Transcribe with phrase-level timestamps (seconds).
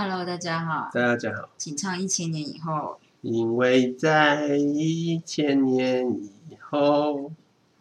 [0.00, 3.00] Hello，大家好，大家好，请唱一千年以后。
[3.20, 7.32] 因为在一千年以后，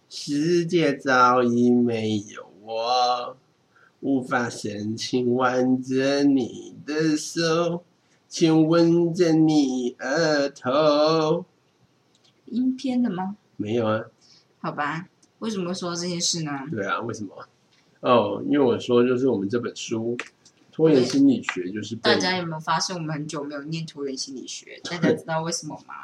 [0.10, 3.38] 世界早已没有我，
[4.00, 7.84] 无法深情挽着你的手，
[8.28, 11.46] 亲吻着你额头。
[12.46, 13.38] 音偏的吗？
[13.58, 14.06] 没有啊，
[14.60, 15.08] 好吧，
[15.38, 16.52] 为什么会说到这件事呢？
[16.72, 17.48] 对啊，为什么？
[18.00, 20.18] 哦，因为我说就是我们这本书。
[20.78, 24.80] 拖延心理学就是大家有没有发现我们很久没有念拖延心理学？
[24.88, 25.96] 大家知道为什么吗？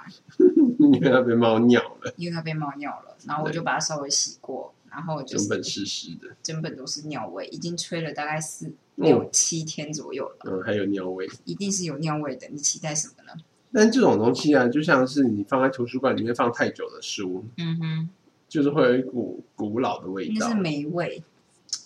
[0.79, 2.11] 因为它被猫尿了。
[2.17, 10.37] 因为它被猫尿了，然后我就把它稍微洗过，然后就整本湿湿的，整本都是尿味，已经吹了大概四六七天左右了。
[10.45, 12.47] 嗯，还有尿味，一定是有尿味的。
[12.47, 13.39] 你期待什么呢？
[13.71, 18.09] 但这种东西啊，就像是你放在图书馆里面放太久的书，嗯哼，
[18.49, 21.23] 就是会有一股古老的味道，那是霉味。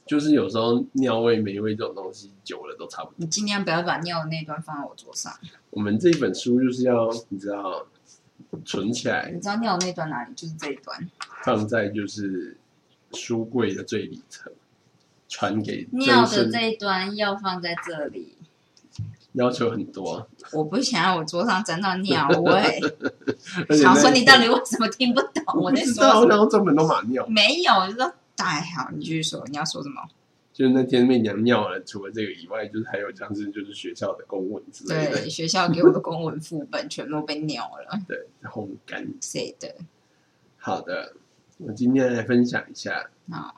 [0.07, 3.15] 就是有时候尿味、霉味这种东西久了都差不多。
[3.17, 5.33] 你尽量不要把尿的那段放在我桌上。
[5.69, 7.85] 我们这一本书就是要你知道
[8.65, 9.29] 存起来。
[9.33, 10.33] 你知道尿的那段哪里？
[10.33, 11.09] 就是这一段。
[11.43, 12.57] 放在就是
[13.13, 14.51] 书柜的最里层，
[15.27, 18.35] 传给尿的这一端要放在这里。
[19.33, 20.27] 要求很多。
[20.51, 22.81] 我不想要我桌上沾到尿 味。
[23.77, 26.25] 想说你到底为什么听不懂我在说？
[26.27, 27.27] 然后整本都满尿。
[27.27, 28.11] 没有，就说。
[28.37, 30.01] 大好，你继续说，你要说什么？
[30.53, 35.21] 就是那天被娘尿了，除了这个以外，就是还有像是就是学校的公文之类的。
[35.21, 37.99] 对，学校给我的公文副本全部被尿了。
[38.09, 39.07] 对，烘干。
[39.21, 39.75] 谁的？
[40.57, 41.13] 好的，
[41.57, 43.07] 我今天来分享一下。
[43.29, 43.55] 好，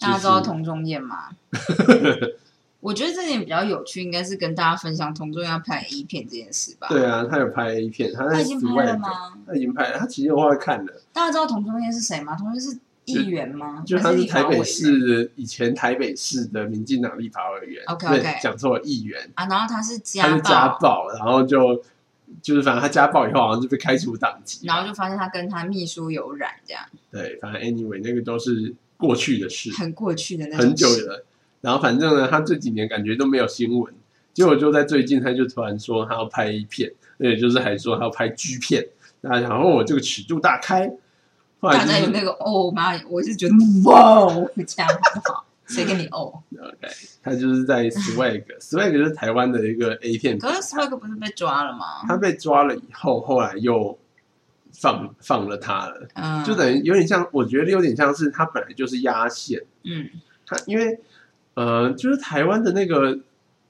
[0.00, 1.30] 大家知道同中宴吗？
[2.80, 6.88] 我觉得这点比较有趣，应该是跟大家分享同中要拍 A 片这件事吧。
[6.88, 9.08] 对啊，他有拍 A 片，他已经拍了吗？
[9.46, 11.02] 他已经拍了，他其实我看了。
[11.12, 12.34] 大家知道同中宴是谁吗？
[12.34, 12.76] 同中是。
[13.06, 13.82] 议员吗？
[13.86, 17.82] 就他是台北市以前台北市的民进党立法委员。
[17.86, 19.46] OK OK，讲错了，议员啊。
[19.46, 21.82] 然后他是家他是家暴，然后就
[22.40, 24.66] 就是反正他家暴以后好像就被开除党籍。
[24.66, 26.82] 然后就发现他跟他秘书有染，这样。
[27.10, 31.24] 对，反正 anyway 那个都是过去的事，很过去的那很久了。
[31.60, 33.92] 然后反正呢，他这几年感觉都没有新闻，
[34.32, 38.86] 结果就在最近，他就突然说他要拍一片，而且就是还说他要拍 G 片。
[39.20, 40.90] 那然后我，这个尺度大开。
[41.72, 43.54] 大家有那个 哦妈，我就觉得
[43.84, 44.26] 哇，
[44.66, 46.88] 这样不好，谁跟你哦？OK，
[47.22, 52.02] 他就是在 Swag，Swag 是台湾的一个 A 片，可是 Swag 不是被抓了吗？
[52.06, 53.98] 他被抓了以后，后来又
[54.72, 60.08] 放放了他了，嗯，就等于有点像，我觉得有点像是他本来就是压线，嗯，
[60.46, 60.98] 他因为
[61.54, 63.14] 呃，就是台湾的那个，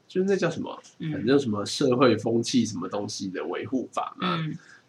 [0.09, 0.79] 就是那叫什么，
[1.13, 4.39] 反正什么社会风气什么东西的维护法嘛。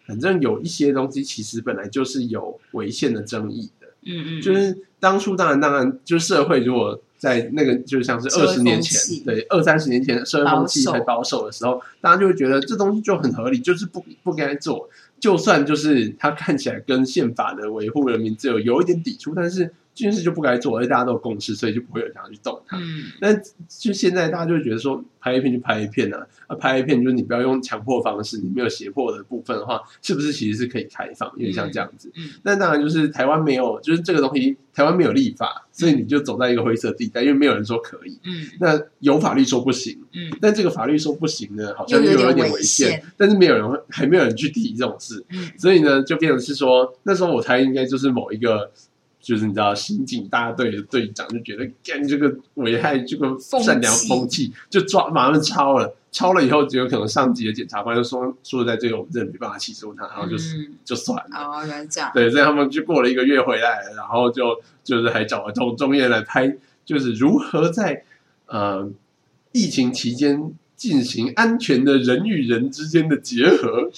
[0.05, 14.89] 反正有一些东西其实本来就是有违宪的争议的，嗯嗯，就是当初当然当然，就是社会如果在那个就像是二十年前，对二三十年前社会风气很保守的时候，大家就会觉得这东西就很合理，就是不不该做，
[15.19, 19.73] 就算就是它看起来跟宪法的维护人民自由有一点抵触，但是。
[19.95, 22.77] 这件事就不该做，而且大家都有共识，所以就不会有人想要去动它。
[22.77, 31.31] 嗯，但就现在大家就会觉得说，拍一片就拍一片啊，啊，拍一片就是你不要用强迫方式，你没有胁迫的部分的话，是不是其实是可以开放？
[31.37, 32.11] 因为像这样子。
[32.17, 38.19] 嗯，但当然就是台湾没有，就是这个东西台湾没有立法，所以你就走在一个灰色地带，因为没有人说可以。
[38.25, 39.97] 嗯，那有法律说不行。
[40.11, 45.23] 嗯，但这个法律说不行呢，好像又有点违宪，但是没有人还没有人去提这种事。
[45.29, 48.69] 嗯，所以呢，就变成是说，那时候我猜应该就是某一个。
[49.25, 61.37] 就是你知道，刑警大队的队长就觉得，干这个危害这个善良风气，就抓马上抄了，抄了以后，就有可能上级的检察官就说，说在这个我们这没办法起诉他，然后就是就算了。
[61.37, 62.11] 哦，原来这样。
[62.13, 68.03] 对，所以他们就过了一个月回来，然后就就是还找了同中院来拍，就是如何在
[68.45, 68.87] 呃
[69.53, 73.89] 疫情期间进行安全的人与人之间的结合。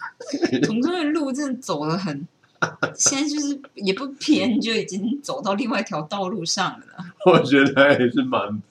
[0.64, 2.26] 同中院路真的走了很。
[2.94, 6.86] 现在就是也不偏，就已经走到另外一条道路上了。
[7.24, 8.62] 我觉得还是蛮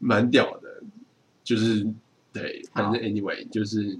[0.00, 0.82] 蛮屌的，
[1.44, 1.86] 就是
[2.32, 3.96] 对，反正 anyway，就是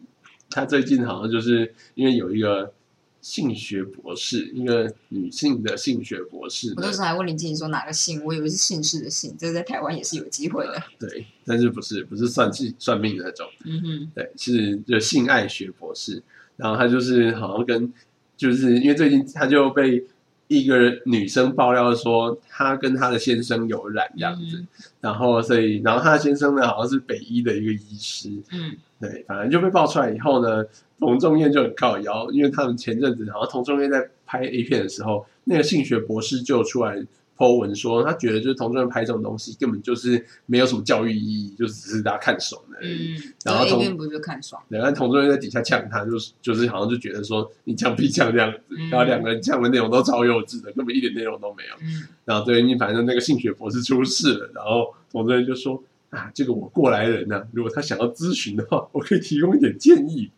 [0.51, 2.73] 他最近好像就是因为有一个
[3.21, 6.73] 性学博士，一个女性的性学博士。
[6.77, 10.83] 我那时候还问林静怡说哪个姓，我以为是姓氏的姓，这在台湾也是有机会的。
[10.99, 16.21] 对，但是不是不是算计算命的那种，嗯哼，对，是就性爱学博士，
[16.57, 17.93] 然后他就是好像跟。
[18.37, 20.05] 就是因为最近他就被
[20.49, 24.65] 一个女生爆料说，他跟他的先生有染这样子，
[25.01, 30.65] 然后所以然后他的先生呢好像是北医的一个医师，嗯，对，反正就被爆出来以后呢，
[30.99, 37.03] 童仲彦就很靠腰，因为他们前阵子然后童仲彦在拍 A 片的时候，那个性学博士就出来。
[37.43, 42.79] Po 文说，他觉得就是同桌人拍这种东西根本就是没有什么教育意义，就只是大家看爽的。
[42.83, 44.63] 嗯，然后同不是看爽？
[44.69, 48.61] 两个同桌人在底下呛他，就是就是好像就觉得说你呛屁呛这样子，
[48.91, 51.75] 然后两个人呛的内容都超幼稚的，根本一点内容都没有。
[51.81, 60.31] 嗯，然后对你反正那个性学博士出事了，然后同桌人就说啊，这个我过来人呢，如果他想要咨询的话，我可以提供一点建议。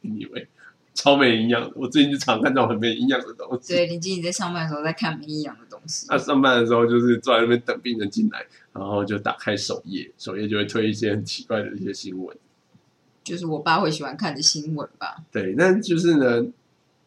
[0.00, 0.48] 你以为？
[1.00, 3.72] 超没营养，我最近就常看这种很没营养的东西。
[3.72, 6.06] 对，林经理在上班的时候在看没营养的东西。
[6.08, 8.44] 他上班的时候就是坐在那边等病人进来，
[8.74, 12.36] 然后就打开首页，首页就会推一些很奇怪的一些新闻，
[13.24, 15.24] 就是我爸会喜欢看的新闻吧。
[15.32, 16.46] 对，但就是呢，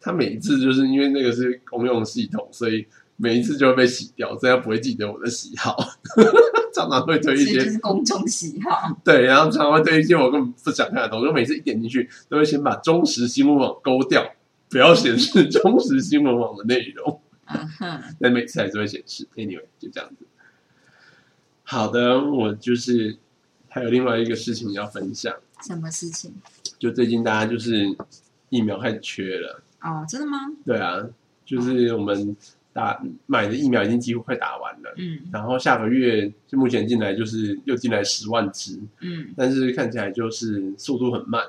[0.00, 2.84] 他每一次就是因为那个是公用系统，所以。
[3.16, 5.76] 每一次就会被洗掉，这样不会记得我的喜好。
[6.74, 11.26] 常常会推一些就是公众喜好，对，然后常常会推一些我根本不想看的东西。
[11.28, 14.34] 我每次一点进去，都会先把忠实新闻网勾掉，
[14.68, 17.20] 不要显示忠实新闻网的内容。
[18.18, 19.28] 但每次还是会显示。
[19.36, 20.26] Anyway，就这样子。
[21.62, 23.16] 好的，我就是
[23.68, 25.32] 还有另外一个事情要分享。
[25.64, 26.32] 什么事情？
[26.76, 27.96] 就最近大家就是
[28.48, 29.62] 疫苗开始缺了。
[29.80, 30.38] 哦，真的吗？
[30.66, 31.06] 对啊，
[31.46, 32.36] 就是我们。
[32.74, 41.40] 打买的疫苗已经几乎快打完了，嗯，然后下个月就目前进来就是又进来十万支，嗯，但是看起来就是速度很慢，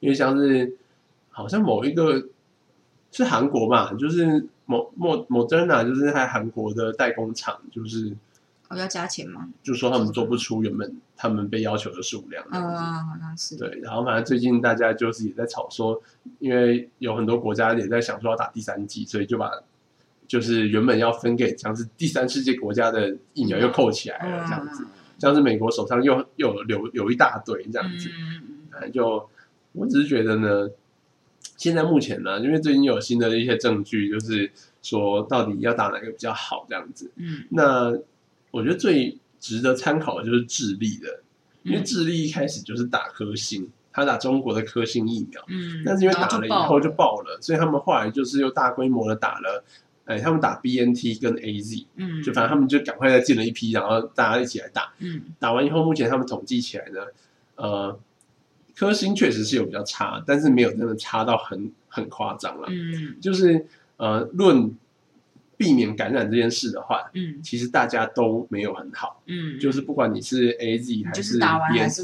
[0.00, 0.74] 因为像是
[1.28, 2.26] 好像某一个
[3.12, 8.16] 是韩国嘛，就是某某某 e r 就是在韩国的代工厂，就是
[8.68, 9.50] 哦要加钱吗？
[9.62, 12.74] 就说他们做不出原本他们被要求的数量，嗯，
[13.06, 16.00] 好像是对，然后反正最近大家就是也在吵说，
[16.38, 19.50] 因为有很多国家也在想说要打第三剂，所以就把。
[20.30, 24.86] 就是原本要分给像是第三世界国家的疫苗又扣起来了，这样子，
[25.18, 28.08] 像是美国手上又又留有一大堆这样子，
[28.80, 29.28] 嗯，就
[29.72, 30.70] 我只是觉得呢，
[31.56, 34.48] 现在目前呢，因为最近有新的一些证据，就是
[34.82, 37.92] 说到底要打哪个比较好这样子，嗯，那
[38.52, 41.24] 我觉得最值得参考的就是智利的，
[41.64, 49.64] 因为智利一开始就是打科兴，他打中国的科兴疫苗，嗯，但是因为打了以后就爆了，所以他们后来就是又大规模的打了。
[50.10, 57.00] 哎，他们打 B N T 跟 A Z，嗯，就反正他们就赶快再进了一批，然后大家一起来打，嗯，打完以后，目前他们统计起来呢，
[57.54, 58.00] 呃，
[58.74, 63.66] 科兴确实是有比较差，但是没有真的差到很很夸张了，嗯，就是
[63.96, 64.74] 呃论。
[65.60, 72.02] 避免感染这件事的话，嗯，其实大家都没有很好，嗯，就是不管你是 A Z 还是 B N T，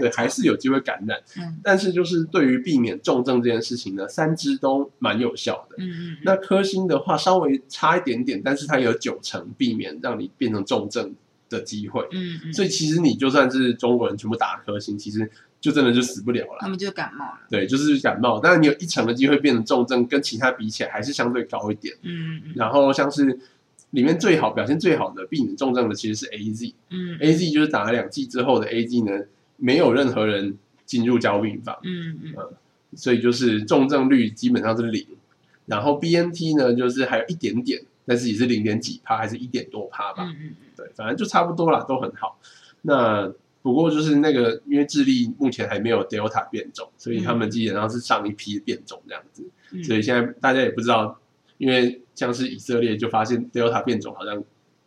[0.00, 11.14] 对，还是有机会感染，嗯，但是就是对于避免重症这件事情呢，三支都蛮有效的，嗯嗯，那科兴的话稍微差一点点，但是它有九成避免让你变成重症
[11.48, 15.30] 的机会，嗯嗯，所以其实你就算是中国人全部打科兴，其实。
[15.60, 17.40] 就真的就死不了了，他们就感冒了。
[17.50, 21.94] 对，就是感冒，但是你有一成的机会变成重症，跟其他比起来还是相对高一点。
[22.02, 23.24] 嗯，然后像是
[23.90, 26.74] 里面最好表现最好的避免重症的其实是 A Z。
[26.90, 29.24] 嗯，A Z 就是打了两剂之后的 A Z 呢，
[29.56, 30.56] 没有任何人
[30.86, 31.76] 进入交病房。
[31.82, 32.34] 嗯嗯，
[32.94, 35.06] 所以就是重症率基本上是零。
[35.66, 40.24] 然后 B N T 呢，就是还有一点点，但是也是零点几趴，还是一点多趴吧。
[40.24, 42.38] 嗯嗯，对，反正就差不多啦，都很好。
[42.80, 49.44] 那不过就是那个，因为智利目前还没有 Delta 变种，所以他们基本上是上一批变种这样子，
[49.82, 51.18] 所以现在大家也不知道，
[51.58, 54.42] 因为像是以色列就发现 Delta 变种好像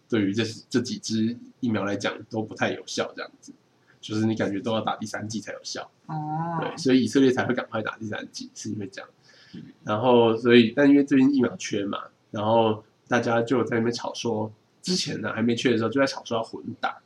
[0.09, 3.53] 对于这这几支疫苗来讲都不太有效这样子，
[3.99, 5.91] 就是你感觉都要打第三剂才有效。
[6.07, 6.15] 哦，
[6.61, 9.09] 对，所以以色列才会赶快打第三剂，是因为这样，
[9.83, 11.99] 然后所以但因为最近疫苗缺嘛，
[12.31, 14.51] 然后大家就在那边吵说，
[14.81, 16.97] 之前呢还没缺的时候就在吵说要混打。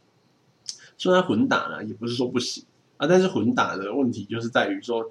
[0.98, 2.64] 虽然混打呢，也不是说不行
[2.98, 5.10] 啊，但是混打的问题就是在于说，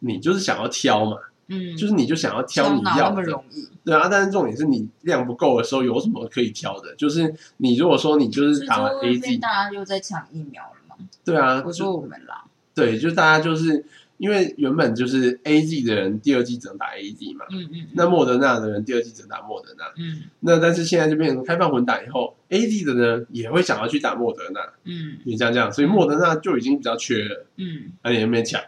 [0.00, 1.16] 你就是想要挑嘛，
[1.48, 3.44] 嗯，就是你就想要挑你要的，
[3.84, 6.94] 对啊，但是重点是你量不够的时候，有什么可以挑的？
[6.96, 10.96] 就是你如果说你就是打 A Z，大家又在抢疫苗了嘛？
[11.24, 13.84] 对啊，我说我们啦，对，就大家就是。
[14.22, 28.62] 因为原本就是 A Z 的人，第二季只能打 A Z 嘛，嗯嗯，那莫德纳的人第二季只能打莫德纳，嗯，那但是现在就变成开放混打以后，A Z 的呢也会想要去打莫德纳，嗯，你这样这样，所以莫德纳就已经比较缺了，嗯，而且也没抢，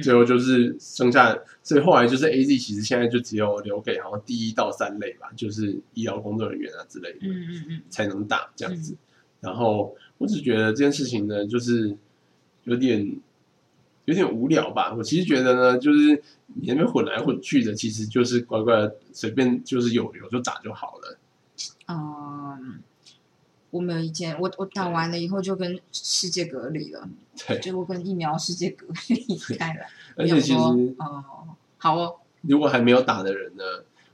[0.00, 8.94] 最后就是剩下，所以后来就是 A Z 其实现在就只有留给好像第一到三类吧，就是医疗工作人员啊之类的，嗯嗯嗯，才能打这样子，
[9.40, 11.96] 然后我只觉得这件事情呢，就是
[12.62, 13.04] 有点。
[14.06, 14.94] 有点无聊吧？
[14.94, 21.18] 我其实觉得呢，就是你那边混来混去的，其实就是乖乖随便，就是有有就打就好了。
[21.88, 22.80] 嗯，
[23.70, 24.38] 我没有意见。
[24.40, 27.08] 我我打完了以后就跟世界隔离了，
[27.46, 29.80] 对，就我跟疫苗世界隔离开了。
[30.16, 32.16] 而且其实哦，好哦。
[32.42, 33.64] 如果还没有打的人呢，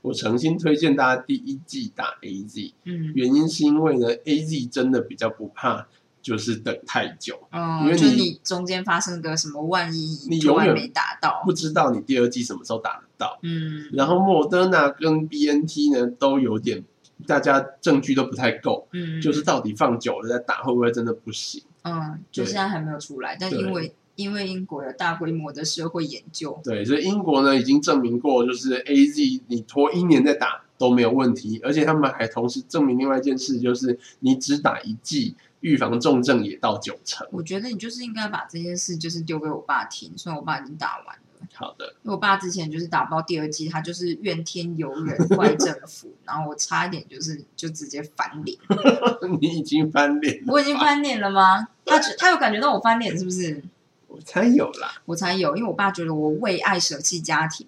[0.01, 2.73] 我诚心推荐大家第一季打 A Z。
[2.85, 5.87] 嗯，原因是因为呢，A Z 真的比较不怕，
[6.21, 7.39] 就是等太久。
[7.51, 13.39] 嗯，因为你中间发生个什么万一，你永远没打到，不知道你第二季什么时候打得到。
[13.43, 16.83] 嗯，然后莫德纳跟 B N T 呢都有点，
[17.27, 18.87] 大家证据都不太够。
[18.91, 21.63] 嗯，就是到底放久了再打会不会真的不行？
[21.83, 23.93] 嗯，就现在还没有出来，但因为。
[24.17, 37.25] 因为英国有大规模的社会研究，对，所以英国呢已经证明过，就是 A Z 你拖一年再打都没有问题，而且他们还同时证明另外一件事，就是你只打一剂，预防重症也到九成。
[37.31, 41.13] 我觉得你就是应该把这件事就是丢给我爸听，虽然我爸已经打完了。
[41.53, 48.55] 好的，因为我爸之前就是打不到第二季，他就是怨天尤人，怪政府，然后我差一点就是就直接翻脸。
[49.41, 51.67] 你已经翻脸，我已经翻脸了吗？
[51.85, 53.63] 他他有感觉到我翻脸是不是？
[54.07, 57.65] 我才有啦，我才有，因为我爸觉得我为爱舍弃家庭。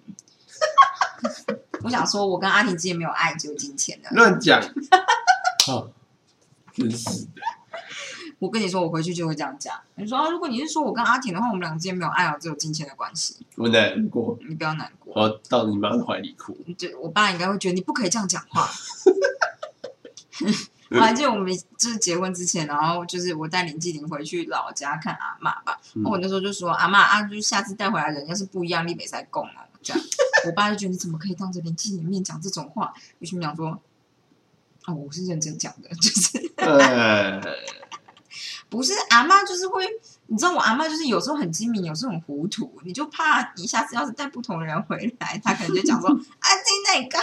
[1.82, 4.08] 我想说，我跟阿婷之间没有爱，只有金钱的。
[4.10, 4.62] 乱讲，
[6.72, 7.42] 真是的。
[8.44, 9.74] 我跟你说，我回去就会这样讲。
[9.94, 13.36] 你说，如果你是说我跟阿婷的话，我们两个之间没有爱啊，只有金钱的关系。
[13.56, 15.14] 我难过，你不要难过。
[15.16, 16.54] 我到你妈的怀里哭。
[16.76, 18.68] 就我爸应该会觉得你不可以这样讲话。
[20.90, 25.80] 我还记得我们就是结婚之前，然后就是我带林继玲回去老家看阿妈吧。
[26.04, 30.04] 我那时候就说：“阿妈啊，就下次带回来人要是不一样，你没再供哦。”这样，
[30.46, 32.92] 我爸就觉得你怎么可以当着林继玲面讲这种话？
[33.18, 33.80] 于是讲说
[34.86, 36.52] ：“哦，我是认真讲的，就是
[38.74, 39.86] 不是阿妈就是会，
[40.26, 47.18] 你知道我阿妈就是有时候很精明，有时候很糊涂，你就怕你下次要是带不同的人回来，他可能就讲说：‘啊，这哪个？’”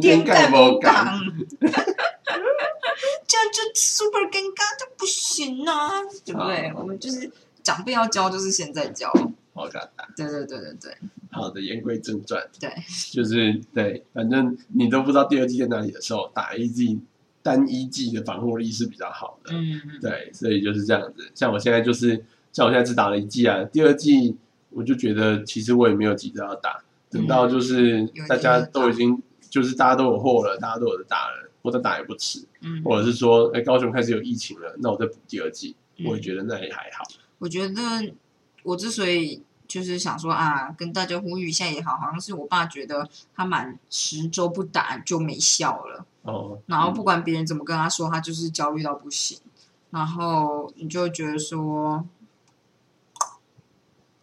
[0.00, 1.18] 天盖不干，
[1.60, 5.90] 这样就 super 尴尬，就不行啊，
[6.24, 6.72] 对不对？
[6.76, 7.28] 我们就是
[7.62, 9.10] 长辈要教，就是现在教。
[9.52, 10.06] 好尴尬。
[10.16, 10.96] 对对对对对。
[11.32, 12.40] 好的，言归正传。
[12.60, 12.72] 对，
[13.12, 17.00] 就是对，反正你都不知道第二季在哪里的时候，打一剂
[17.42, 19.52] 单一季的防护力是比较好的。
[19.54, 20.00] 嗯嗯。
[20.00, 21.30] 对，所以就是这样子。
[21.34, 24.36] 像我现在就是，像我现在只打了一季啊，第二季
[24.70, 29.22] 我就觉得其实我也没有急着要打，等到就是大家都已经。
[29.50, 32.46] 就是大家都有货了，大家都有的打了，我再打也不迟。
[32.60, 37.02] 嗯，或者是说，哎，高雄开始有疫情了，那我再补第二季，我也觉得那也还好。
[37.40, 37.74] 我觉得
[38.62, 46.06] 我之所以就是想说啊，跟大家呼吁一下也好，好像是我爸觉得他满十周不打就没效了。
[46.22, 46.58] 哦。
[46.66, 49.38] 然后不管别人怎么跟他说，他就是焦虑到不行。
[49.90, 52.04] 然后你就觉得说，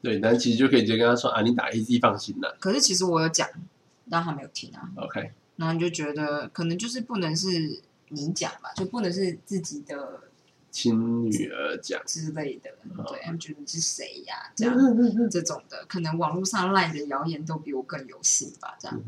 [0.02, 2.56] 对，但其实就可以直接跟他说啊，你打 A Z 放心了。
[2.60, 3.48] 可是其实我有讲。
[4.10, 4.90] 但他没有听啊。
[4.96, 10.22] OK，然后你就觉得可能就是不能是你讲吧，就不能是自己的
[10.80, 12.70] 亲女儿讲之类的。
[13.10, 14.36] 对，他们觉得你是谁呀？
[14.56, 14.78] 这样
[15.32, 18.78] 这种的，可能网络上赖的谣言都比我更有信吧？
[18.80, 19.02] 这样，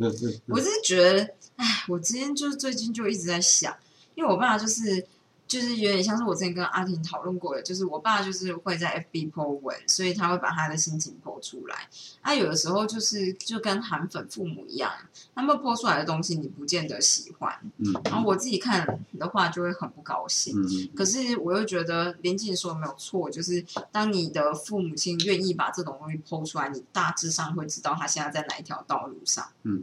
[0.47, 3.77] 我是觉得，哎，我今天就是最近就一直在想，
[4.15, 5.05] 因为我爸就是。
[5.49, 11.89] 就是有点像是我之前跟阿婷讨论过的，就是我爸就是会在 FB po 文，所以他会把他的心情 po 出来。
[12.21, 14.91] 他有的时候就是就跟韩粉父母一样，
[15.33, 20.55] 他们 po 出来的东西你不见得喜欢，嗯，然后我自己看的话就会很不高兴。
[20.55, 29.49] 嗯，可是我又觉得林静说的没有错，就是当你的父母亲愿意把这种东西 po 出来，你大致上会知道他现在在哪一条道路上。
[29.63, 29.81] 嗯，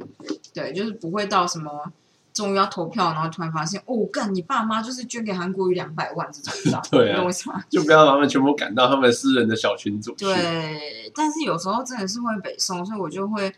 [0.54, 1.92] 对，就是不会到什么。
[2.36, 6.52] 终于要投票，然后突然发现，哦，干，你爸妈就是捐给韩国瑜两百万这种，
[6.92, 7.58] 对啊，为什么？
[7.70, 10.12] 就不要把他们全部赶到他们私人的小群组。
[10.18, 13.50] 对，但是有时候真的是会北宋，所以我就会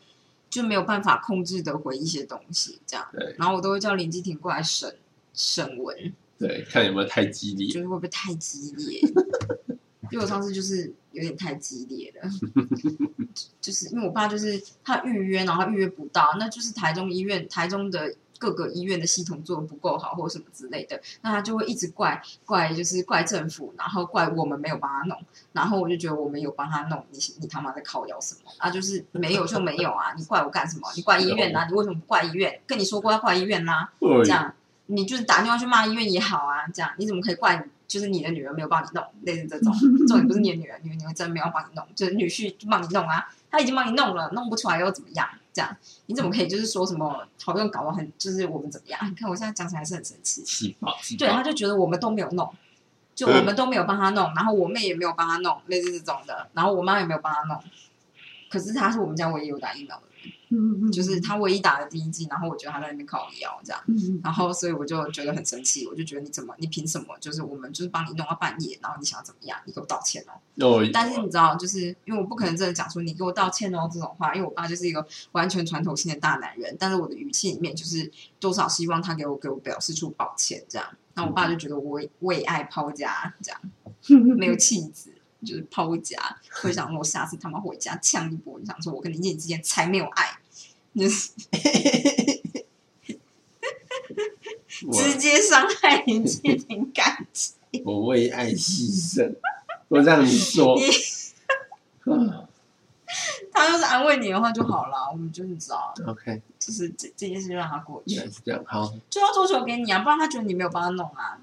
[0.49, 3.05] 就没有办法控制的回一些东西，这样。
[3.13, 3.35] 对。
[3.37, 4.95] 然后我都会叫林继廷过来审
[5.35, 6.15] 审文。
[6.39, 7.67] 对，看有没有太激烈。
[7.67, 9.01] 就是会不会太激烈？
[10.13, 12.31] 因为我上次就是有点太激烈了，
[13.61, 18.15] 就是因为我爸就是他预约，然后预约不到，那就是台中医院台中的。
[18.39, 25.19] 各个医院的系统做的不够好，或者什么之类的，那他就会一直怪怪，就是怪政府，然后怪我们没有帮他弄，
[25.53, 28.71] 然后我就觉得我们有帮他弄，你你他妈在靠要什么啊？
[28.71, 30.89] 就是没有就没有啊，你怪我干什么？
[30.97, 31.67] 你怪医院啊？
[31.69, 32.61] 你为什么不怪医院？
[32.67, 33.89] 跟你说过要怪医院吗？
[34.25, 34.55] 这样
[34.87, 37.69] 你就是打电话去骂医院也好啊，这样你怎么可以怪？
[37.89, 39.75] 就是你的女儿没有帮你弄，类似这种，
[40.07, 45.27] 重点不是你的女儿，你的女儿真没有帮你弄，就是女婿帮你弄啊，他已经帮你弄了，弄不出来又怎么样？
[45.51, 45.77] 这样
[46.07, 49.01] 你怎么可以就是说什么好像搞得很就是我们怎么样？
[49.11, 50.77] 你看我现在讲起来是很生气，
[51.17, 52.55] 对，他就觉得我们都没有弄，
[53.15, 57.61] 就我们都没有帮他弄，然后我妹也没有帮他弄，类似这种的，然后我妈也没有帮他弄，
[58.51, 60.33] 可是他是我们家唯一有打疫苗的人，
[60.91, 63.83] 就是他唯一打的第一季，然后我觉得他在那边靠腰这样，
[64.23, 67.17] 然后所以我就觉得很生气，我就觉得你怎么，你凭什么？
[67.21, 69.59] 就是我们就是帮你弄到半夜，然后你想要怎么样？
[69.67, 70.41] 你给我道歉哦！
[70.93, 80.89] 但是你知道，就是因为我不可能真的讲出你给我道歉哦这种话，因为我爸就是一个完全传统性的大男人，但是我的语气里面就是多少希望他给我给我表示出抱歉这样。
[81.15, 83.61] 那我爸就觉得我为爱抛家这样，
[84.37, 85.13] 没有气质。
[85.47, 86.19] 就是抛家，
[86.51, 88.59] 会想我下次他妈回家呛一波。
[88.59, 90.38] 你想说我跟林建之间才没有爱，就是
[94.93, 97.57] 直接伤害林建廷感情。
[97.85, 99.35] 我为爱牺牲，
[99.89, 100.79] 我让你说。
[103.53, 105.93] 他要是安慰你的话就好了，我们就是知道。
[106.07, 108.15] OK，就是这这件事就让他过去。
[108.15, 108.93] 是这样，好。
[109.11, 111.39] 就要做球给你啊，不然他觉得你没有帮他弄啊。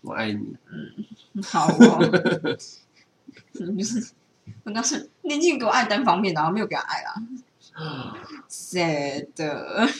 [0.00, 0.56] 我爱你。
[0.70, 2.08] 嗯，好哦。
[3.52, 4.12] 就是，
[4.64, 7.14] 我当时年轻人给我爱单方面的，然后没有给他爱啦。
[8.48, 9.28] Sad。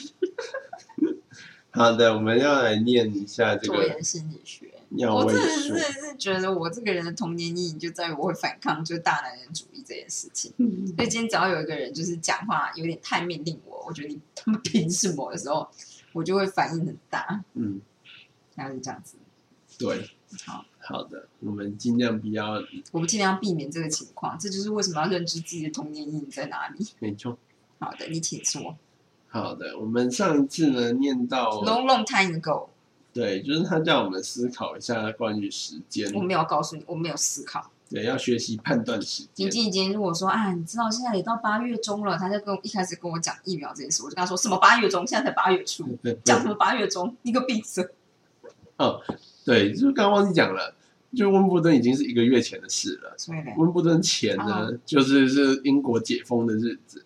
[1.71, 4.73] 好的，我们要来念一下这个 拖延心理学。
[4.91, 10.51] 我真的是是觉得我这个人的童年阴影就在于我会反抗，就是大男人主义这件事情。
[10.57, 15.69] 所以今天只要有一个人就是讲话有点太命令我，我觉得你他们凭什么的时候，
[16.11, 17.45] 我就会反应很大。
[17.53, 17.79] 嗯，
[18.55, 19.17] 大概是这样子。
[19.77, 20.09] 对，
[20.45, 20.65] 好。
[20.79, 24.39] 好的，我们尽量不要，我们尽量避免这个情况。
[24.39, 26.87] 这就是为什么要认知自己的童年阴影在哪里。
[26.97, 27.37] 没错。
[27.79, 28.75] 好的，你请说。
[29.29, 32.67] 好的，我们上一次呢念到 long long time ago。
[33.13, 36.13] 对，就是他叫我们思考一下关于时间。
[36.13, 37.71] 我没有告诉你，我没有思考。
[37.89, 39.49] 对，要学习判断时间。
[39.49, 45.85] 晶晶已经如果说啊，你知道现在也到八月中了，他就跟我一开始跟我讲疫苗这件事，我就跟他说什么八月中，现在才八月初，
[46.23, 47.87] 讲什么八月中，你个闭嘴。
[48.77, 49.01] 哦，
[49.43, 50.75] 对，就是刚刚忘记讲了。
[51.15, 53.17] 就温布顿已经是一个月前的事了。
[53.57, 57.03] 温布顿前呢，就是是英国解封的日子，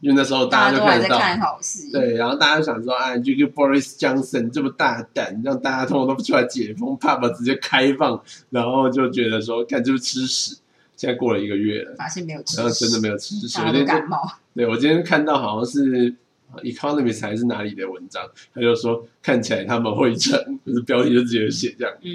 [0.00, 1.58] 因为那时候大家都看到，
[1.92, 10.58] 对，然后大家想说，哎，这个 Boris Johnson 这么大胆，让大家通通都不出来解封，pub 直接开放，然后就觉得说，看就是吃屎。
[10.96, 14.18] 现在过了一个月了，发现没有吃，然后真的没有吃屎，有点感冒。
[14.54, 16.14] 对我今天看到好像是
[16.62, 18.22] Economist 还是哪里的文章，
[18.54, 21.94] 他就说看起来他们会成，就是标题就直接写这样。
[22.02, 22.10] 嗯。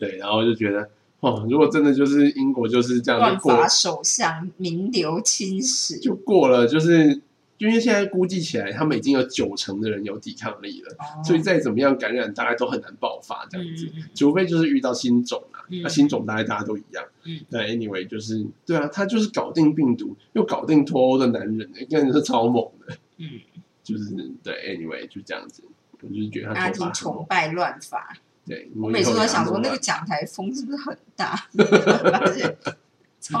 [0.00, 0.88] 对，然后就觉得，
[1.24, 7.22] 哦，如果真的就是英国就是这样乱发首相名留青史，就过了，就是
[7.58, 17.02] 因为现在估计起来，他们已经有九成的人有抵抗力了，所以再怎么样感染，大概都很难爆发这样子，除非就是遇到新种啊，那新种大概大家都一样。
[17.24, 22.94] 嗯，但 anyway 就是对啊，他就是搞定病毒又搞定脱欧的男人，真的是超猛的。
[23.16, 23.40] 嗯，
[23.82, 24.10] 就是
[24.42, 25.62] 对，anyway 就这样子，
[26.02, 28.14] 我就是觉得他挺崇拜乱发。
[28.46, 31.48] 对，我每次都在想说，那个讲台风是不是很大？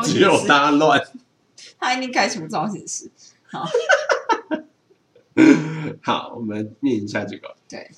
[0.02, 0.98] 只有大乱，
[1.78, 3.10] 他一定开除造型师。
[3.42, 3.68] 好，
[6.00, 7.54] 好，我们念一下这个。
[7.68, 7.90] 对，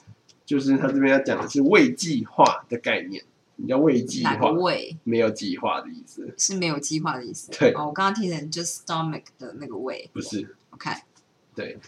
[0.44, 3.22] 就是他这边要讲的是未计划的概念。
[3.54, 4.50] 你叫未计划？
[4.50, 7.52] 未没有计划的意思，是没有计划的意思。
[7.52, 10.90] 对，我刚刚听成就是 stomach 的那个胃，不是？OK，
[11.54, 11.78] 对。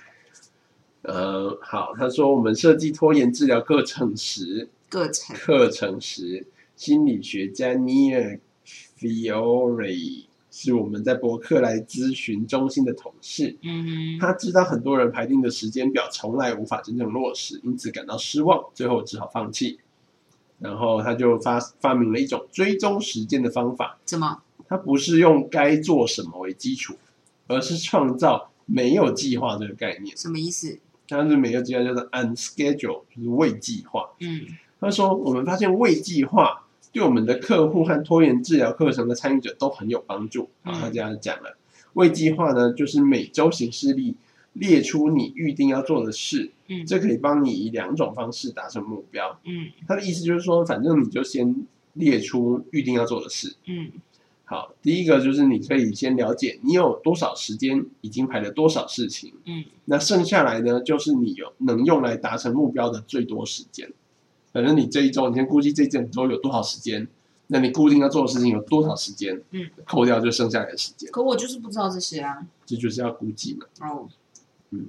[1.02, 4.68] 呃，好，他说我们设计拖延治疗课程时。
[4.88, 8.40] 课程课程时，心理学家 Neil
[8.98, 13.56] Fiore 是我们在博客来咨询中心的同事。
[13.62, 19.78] 嗯，他知道很多人排定的时间表从来无法真正落实，因此感到失望，最后只好放弃。
[20.58, 23.98] 然后他就发发明了一种追踪时间的方法。
[24.06, 24.42] 什么？
[24.66, 26.96] 他不是用该做什么为基础，
[27.46, 30.16] 而是创造没有计划这个概念。
[30.16, 30.78] 什么意思？
[31.06, 34.08] 他是没有计划，叫做 unschedule，就是未计划。
[34.20, 34.46] 嗯。
[34.80, 40.48] 他说：“我们发现未计划对我们的客户和拖延治疗课程的参与者都很有帮助。
[40.62, 41.56] 啊，他这样讲了，
[41.94, 44.14] 未计划呢，就是每周行事历
[44.52, 46.52] 列出你预定要做的事。
[46.68, 49.38] 嗯，这可以帮你以两种方式达成目标。
[49.44, 53.56] 嗯，他的意思就是说，反正你就先列出预定要做的事。
[53.66, 53.90] 嗯，
[54.44, 59.32] 好，第一个就是你可以先了解你有多少时间，已经排了多少事情。
[59.44, 63.90] 嗯，那剩下来呢，就是你有能用来达成目标的最多时间。”
[64.52, 67.06] 反正你这一周，你先估计这一周有多少时间，
[67.48, 69.40] 那你固定要做的事情有多少时间？
[69.50, 71.10] 嗯，扣掉就剩下来的时间。
[71.10, 72.46] 可我就是不知道这些啊。
[72.66, 73.66] 这就是要估计嘛。
[73.86, 74.08] 哦，
[74.70, 74.86] 嗯，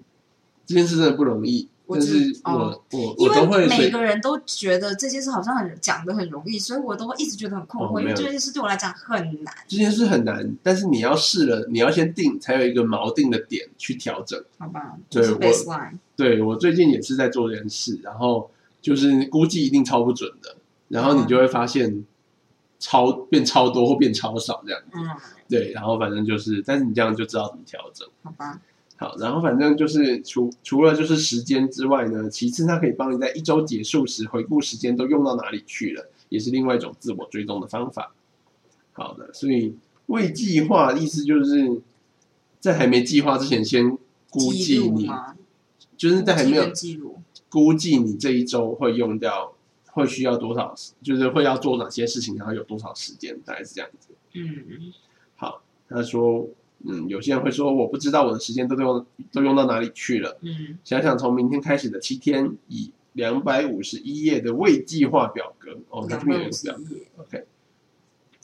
[0.66, 1.68] 这件事真的不容易。
[1.92, 9.54] 但是我我我都会每个人都觉得这件事好像很讲的很容易，所以我都会一直觉得很困惑，因为这件事对我来讲很难。
[9.68, 14.40] 这件事很难，但是你要试了，你要先定，才有一个锚定的点去调整。
[14.60, 14.98] 好吧。
[15.10, 15.40] 对我，
[16.16, 18.50] 对我最近也是在做这件事，然后。
[18.82, 20.56] 就是估计一定超不准的，
[20.88, 22.06] 然后你就会发现
[22.80, 24.98] 超变超多或变超少这样子。
[24.98, 25.10] 嗯，
[25.48, 28.08] 对，然后反正就是，但是你这样就知道怎么调整。
[28.24, 28.62] 好吧。
[28.96, 38.14] 好，然后反正就是除除了就是时间之外呢，其次它可以帮你在一周结束时回顾时间都用到哪里去了，也是另外一种自我追踪的方法。
[38.92, 39.74] 好的，所以
[40.08, 41.82] 未计划意思就是
[42.60, 43.98] 在还没计划之前先
[44.30, 45.10] 估计你，
[45.96, 49.54] 就是在还没有记录估计你这一周会用掉，
[49.92, 54.10] 会需要多少，就是会要做哪些事情，然后有多少时间，大概是这样子。
[54.34, 54.94] 嗯，
[55.36, 56.48] 好，他说。
[56.86, 60.38] 嗯，有些人会说，我不知道我的时间都用都用到哪里去了。
[60.40, 67.46] 嗯，想想从明天开始的七天，以两百五十一页的未计划表格哦，两百五十一页，OK。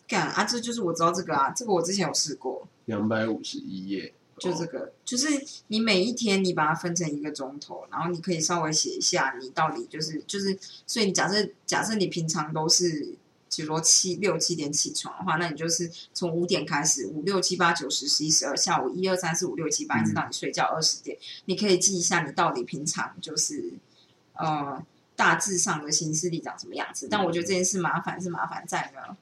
[0.06, 2.68] 干啊，这就是我知道这个啊，这个我之前有试过。
[2.84, 5.28] 两百五十一页，就这个，就是
[5.68, 13.16] 你每一天你把它分成一个钟头，然后你可以稍微写一下你到底就是就是，所以你假设假设你平常都是。
[13.56, 23.72] 比如说七六七点起床的话，那你就是从五点开始，五六七八九十十一十二，下午一二三四五六七八，一直到你睡觉二十点，你可以记一下你到底平常就是
[24.34, 24.84] 呃
[25.16, 27.08] 大致上的行事历长什么样子。
[27.10, 29.16] 但我觉得这件事麻烦是麻烦在呢，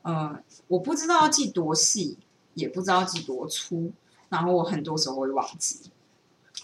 [0.00, 2.16] 呃，我不知道要记多细，
[2.54, 3.92] 也不知道记多粗，
[4.28, 5.90] 然后我很多时候会忘记，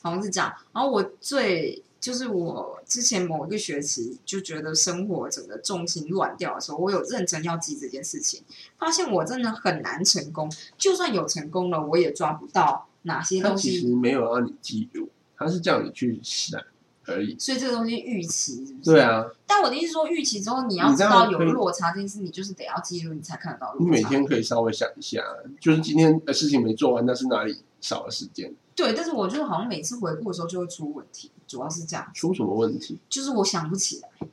[0.03, 0.53] 好像是这样。
[0.73, 1.83] 然后我最。
[2.05, 8.43] 就是我之前某一个学期就觉得生活整个重心乱掉的时候，我有认真要记这件事情，
[8.77, 10.53] 发现我真的很难成功。
[10.77, 13.71] 就算有成功了，我也抓不到哪些东西。
[13.71, 16.61] 其实没有让你记住，他是叫你去想
[17.07, 17.37] 而已。
[17.39, 18.91] 所以这个东西预期是不是？
[18.93, 19.25] 对啊。
[19.47, 23.75] 但我的意思说，预期之后你要知道有落差这件事，你就是得要记录，你才看得到。
[23.79, 25.23] 你每天可以稍微想一下，
[25.61, 28.53] 就是今天的事情没做完，那是哪里少了时间？
[28.75, 31.31] 对，但是我就是好像每次回顾的时候就会出问题。
[31.47, 32.99] 主要是这样，出什么问题？
[33.09, 34.29] 就是我想不起来。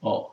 [0.00, 0.30] 哦，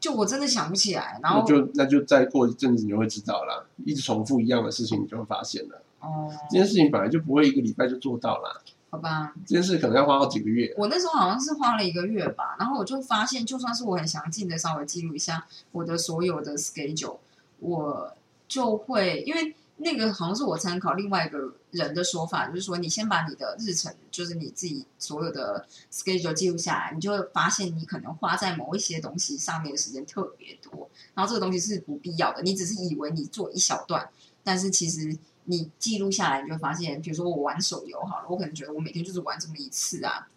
[0.00, 3.68] 就我真的想不起来，然后就那就再过一阵子你就会知道了。
[3.84, 5.82] 一直重复一样的事情，你就会发现了。
[6.00, 8.62] 哦，这件事情本来就不会一个礼拜就做到了。
[8.90, 10.74] 好吧，这件事可能要花好几个月。
[10.76, 17.18] 我那时候好像是花了一个月吧，然后我就发现，就算是我很详尽的稍微记录一下我的所有的 schedule，
[17.60, 18.12] 我
[18.46, 19.54] 就会因为。
[19.82, 32.42] 那个好像是我参考另外一个人的说法，就是说你先把你的日程，就是你自己所有的 schedule 记录下来，你就会发现你可能花在某一些东西上面的时间特别多，然后这个东西是不必要的。
[32.42, 34.06] 你只是以为你做一小段，
[34.42, 40.28] 但是其实你记录下来，你就发现，比如说我玩手游好了，我可能觉得我每天就是玩这么一次啊，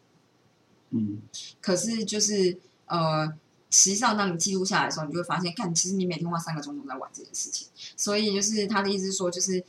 [0.92, 1.22] 嗯，
[1.62, 3.34] 可是就是呃。
[3.76, 7.68] 实际上，当你记录下来的时候，你就会发现，看，其实你每天花三个钟头在玩这件事情。
[7.98, 9.66] 所以，就是他的意思说，就是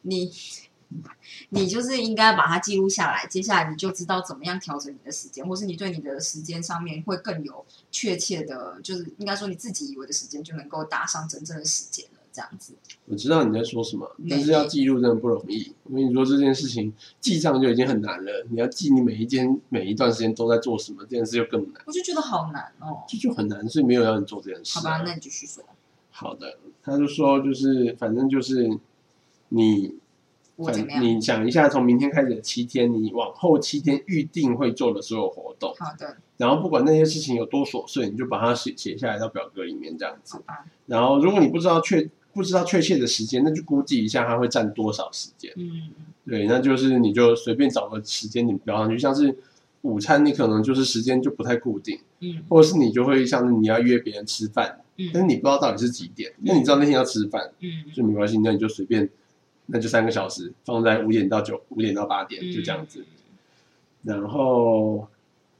[0.00, 0.32] 你，
[1.50, 3.26] 你就是应该把它记录下来。
[3.26, 12.06] 接下来，你就知道怎么样调整你的时间，或是你对你的时间上面会更有确切的，就是应该说你自己以为的时间，就能够搭上真正的时间。
[12.32, 12.74] 这样子，
[13.06, 15.72] 我知道你在说什么，但是要记录真的不容易。
[15.84, 21.82] 我跟你说，这件事情记账就已经很难了，你要记你每一天、每一段时间都在做什么，这件事就更难。
[21.86, 24.78] 我就觉得好难哦，这就很难，所以没有让你做这件事。
[24.78, 25.64] 好吧，那你继续说。
[26.10, 28.70] 好的，他就说，就是反正就是
[29.48, 29.94] 你，
[31.00, 35.74] 你想一下，从明天开始的七天，你往后七天预定会做的所有活动。
[35.78, 36.16] 好的。
[36.36, 40.40] 然后不管那些事情有多琐碎，你就把它写写下来到表格里面，这样子。
[40.86, 42.08] 然后如果你不知道确。
[42.38, 45.52] 不知道确切的时间，那就估计一下它会占多少时间。
[45.56, 45.90] 嗯，
[46.24, 49.36] 对，那就是你就随便找个时间你标上去，像是
[49.82, 51.98] 午餐，你可能就是时间就不太固定。
[52.20, 59.10] 嗯，或者是你就会像是你要约别人吃饭，嗯，但是你不知道到底是几点，因为你知道那天要吃饭，嗯，就没关系，那你就随便，
[59.66, 63.04] 那就三个小时放在五点到九，五点到八点，就这样子，
[64.04, 65.08] 然后。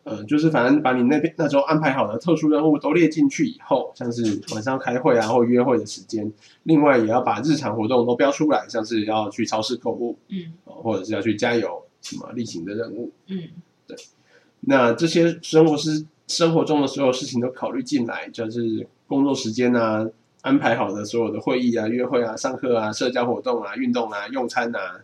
[0.08, 13.42] 呃，就是反正把你那边那时候安排好的特殊任务都列进去以后，像是晚上开会啊或约会的时间，另外也要把日常活动都标出来，像是要去超市购物，嗯，或者是要去加油什么例行的任务，嗯，
[13.86, 13.96] 对。
[14.60, 20.08] 那这些生活是生活中的所有事情都考虑进来，就是工作时间啊，
[20.40, 25.00] 安排好的所有的会议啊、约会啊、上课啊、社交活动啊、运动啊、用餐啊、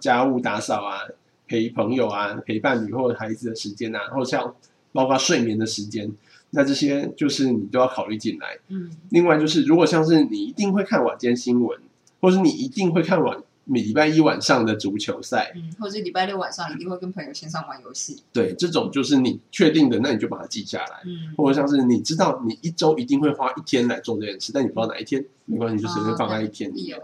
[0.00, 1.00] 家务打扫啊。
[1.46, 4.54] 陪朋友啊，陪伴侣或者孩子的时间啊，或者像
[4.92, 6.10] 包括睡眠的时间，
[6.50, 8.58] 那这些就是你都要考虑进来。
[8.68, 11.78] 嗯，另外就是，如果像是你一定会看晚间新闻，
[12.20, 21.02] 或是你一定会看晚每礼拜一晚上的足球赛，嗯，或者礼拜六晚上一定会跟朋友线上玩游戏，对，这种就是你确定的，那你就把它记下来。
[21.04, 26.94] 嗯，或者像是你知道你一周一定会花一天来做这件事，但你不知道哪一天，没关系，就随便放在一天里。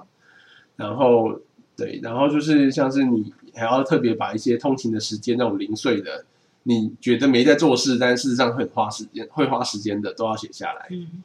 [0.77, 1.39] 然后，
[1.77, 3.33] 对，然后就是像是你。
[3.55, 6.25] 还要特别把一些通勤的时间那种零碎的，
[6.65, 10.87] 你觉得没在做事，但事实上很花时间、会花时间的，都要写下来。
[10.91, 11.23] 嗯，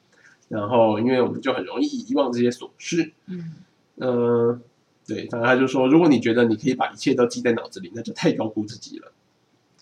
[0.49, 3.11] 然后因为我们就很容易遗忘这些琐事。
[3.27, 3.53] 嗯，
[3.95, 4.59] 呃，
[5.05, 9.11] 对，反正他就说，如果你觉得你可以把一切都记在脑子里，那就太高估自己了，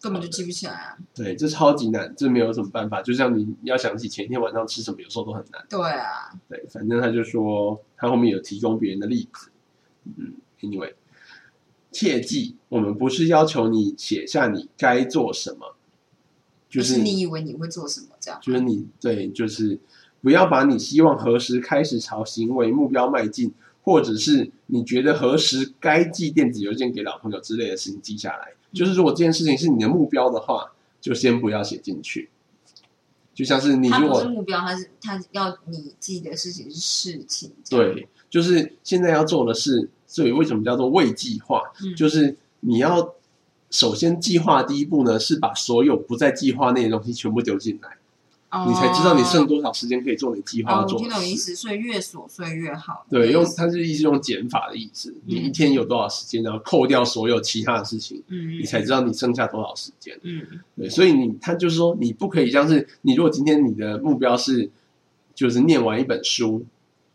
[0.01, 0.97] 根本就记不起来啊。
[1.13, 3.01] 对，这超级难，这没有什么办法。
[3.01, 5.65] 就像你要想起前一天晚上吃什么，有时候都很难。
[5.69, 9.49] 对啊，对，反正他就说，他后面有提供别人的例子。
[10.17, 10.93] 嗯，Anyway，
[11.95, 15.75] 切记，我们不是要求你写下你该做什么，
[16.69, 19.79] 就是你以为你会做什么这样，就是你对，就是
[20.21, 23.53] 不要把你希望何时开始朝行为目标迈进。
[23.86, 32.31] 或者是你觉得何时该寄电子邮件给老朋友之类的事情记下来，就是如果这件事情是你的目标的话，就先不要写进去。
[33.36, 37.51] 就像是你如果目标，他是他要你记的事情是事情。
[37.69, 41.62] 对，就是现在要做的事，所以为什么叫做未计划？
[41.97, 43.15] 就是你要
[43.69, 47.89] 首先计划第一步呢，是把所有不在计划内的东西全部丢进来。
[48.65, 50.97] 你才知道你剩多少时间可以做你计划做。
[50.97, 53.06] 听懂意思，所以越琐碎越好。
[53.10, 55.13] 对，用它是意思用减法的意思。
[55.25, 60.17] 你一天有多少时间，然后扣掉所有其他的事情，嗯，你才知道你剩下多少时间。
[60.23, 60.41] 嗯，
[60.78, 64.71] 对，所以你他就是说，你不可以像是你如果今天你的目标是
[65.34, 66.63] 就是念完一本书，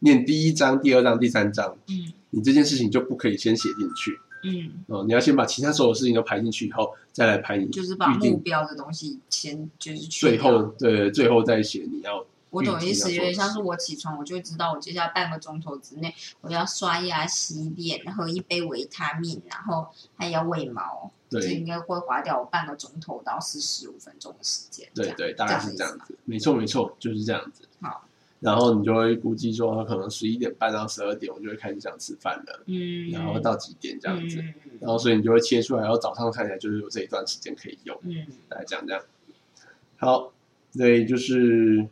[0.01, 4.19] 念第一章、第二章、第三章，嗯，你这件事情就不可以先写进去。
[4.43, 12.25] 嗯，哦，你要先把其他所有事情都排进去以后，再来排你就是把目标的东西先就是最后对最后再写你要。
[12.49, 24.89] 我懂意思，有点像是我起床，我就会知道我接下来半个钟头之内我要刷牙、洗脸、喝一杯维他命，然后还要喂猫，对，应该会花掉我半个钟头到四十五分钟的时间。
[24.95, 27.69] 对对，大概是这样子，没错没错，就是这样子。
[27.83, 28.05] 好。
[28.41, 32.63] 然后你就会估计说，可能十一点半到十二点，我就会开始想吃饭了。
[32.65, 34.43] 嗯，然后到几点这样子，
[34.81, 37.95] 然后所以你就会切出来，然后早上看起来就是有这一段时间可以用。
[38.05, 39.03] 嗯，来讲这样。
[39.99, 40.33] 好，
[40.73, 41.87] 对，就是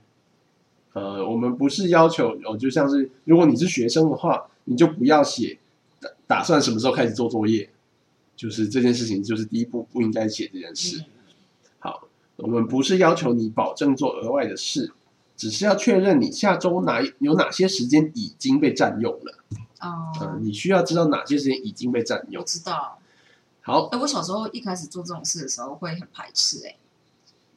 [0.94, 5.58] 呃，我们不是要求哦，就像是如果你是学生的话，你就不要写
[6.00, 7.68] 打打算什么时候开始做作业，
[8.34, 11.04] 就是这件事情就是第一步不应该写这件事。
[11.78, 14.90] 好，我们不是要求你保证做额外的事。
[15.38, 19.38] 只是要确认你下周哪有哪些时间已经被占用了
[19.80, 22.42] 哦，呃，你需要知道哪些时间已经被占用。
[22.42, 22.98] 我知道。
[23.62, 26.76] 好，哎，我小时候一开始做这种事的时候会很排斥，哎，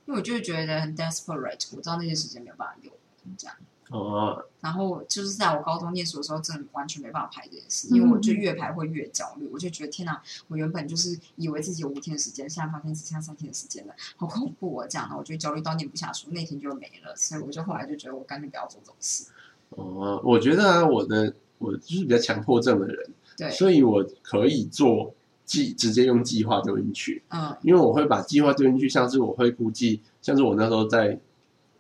[0.05, 2.93] 因为我就会觉得很 desperate，我知道那些时间没有办法用，
[3.35, 3.57] 这样。
[3.91, 14.87] 哦，然后就是在我高中念书的时候，真的完全没办法排这件事，因为我就越排会越焦虑，我就觉得天哪，我原本就是以为自己有五天的时间，现在发现只剩下三天的时间了，好恐怖啊！
[14.89, 19.25] 这样，我就焦虑到念不下书，那天就没了，所以我就后来就觉得我干脆不要做这种事。
[19.71, 31.19] 哦，我觉得啊，我的我就是比较强迫症的人，对，所以我可以做计，直接用计划丢进去，嗯，因为我会把计划丢进去，像是我会估计，像是我那时候在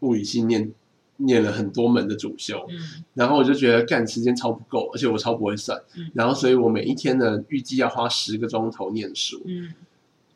[0.01, 0.69] 物理系念。
[1.25, 9.73] 念了很多门的主修，嗯，然后我就觉得干时间超不够，而且我超不会算，嗯，然后所以我每一天呢预计要花十个钟头念书，嗯，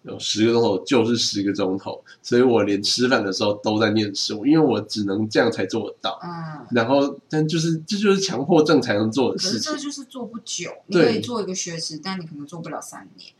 [0.04, 13.32] 有十个钟头就是十个钟头，所以我连吃饭的时候都在念书，因为我只能这样才做得到，嗯，然后但就是这就是强迫症才能做的事情，这就是做不久，你可以做一个学期，但你可能做不了三年。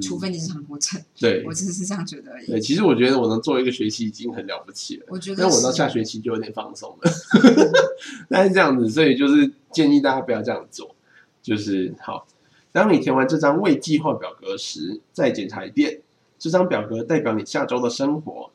[0.00, 2.46] 除非你是强迫症，对我只是这样觉得而已。
[2.46, 5.06] 对，其实我觉得我能做一个学期已经很了不起了。
[5.08, 7.10] 我觉得，但我到下学期就有点放松了。
[8.30, 10.94] 但是这样子，所以就是建议大家不要这样做。
[11.42, 12.26] 就是好，
[12.72, 16.00] 当你填完这张未计划表格时，再检查一遍。
[16.38, 18.50] 这张表格代表你下周的生活。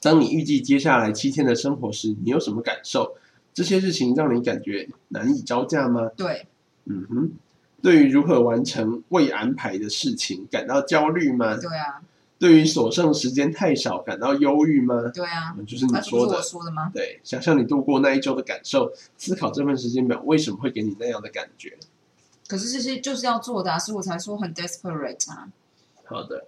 [0.00, 3.16] 当你预计接下来七天的生活时，你有什么感受？
[3.52, 6.08] 这些事情让你感觉难以招架吗？
[6.16, 6.46] 对，
[6.84, 7.30] 嗯哼。
[7.82, 11.56] 对于如何完成未安排的事情感到焦虑吗？
[11.56, 12.02] 对啊。
[12.38, 15.08] 对于所剩时间太少感到忧郁吗？
[15.08, 15.56] 对啊。
[15.66, 16.40] 就是你说的。
[16.42, 16.90] 说的吗？
[16.94, 21.76] 对，想象你度过那一周的感受，思考这份时间表为什么会给你那样的感觉。
[22.46, 25.48] 可是这些就是要做的，所以我才说很 desperate 啊。
[26.04, 26.46] 好的。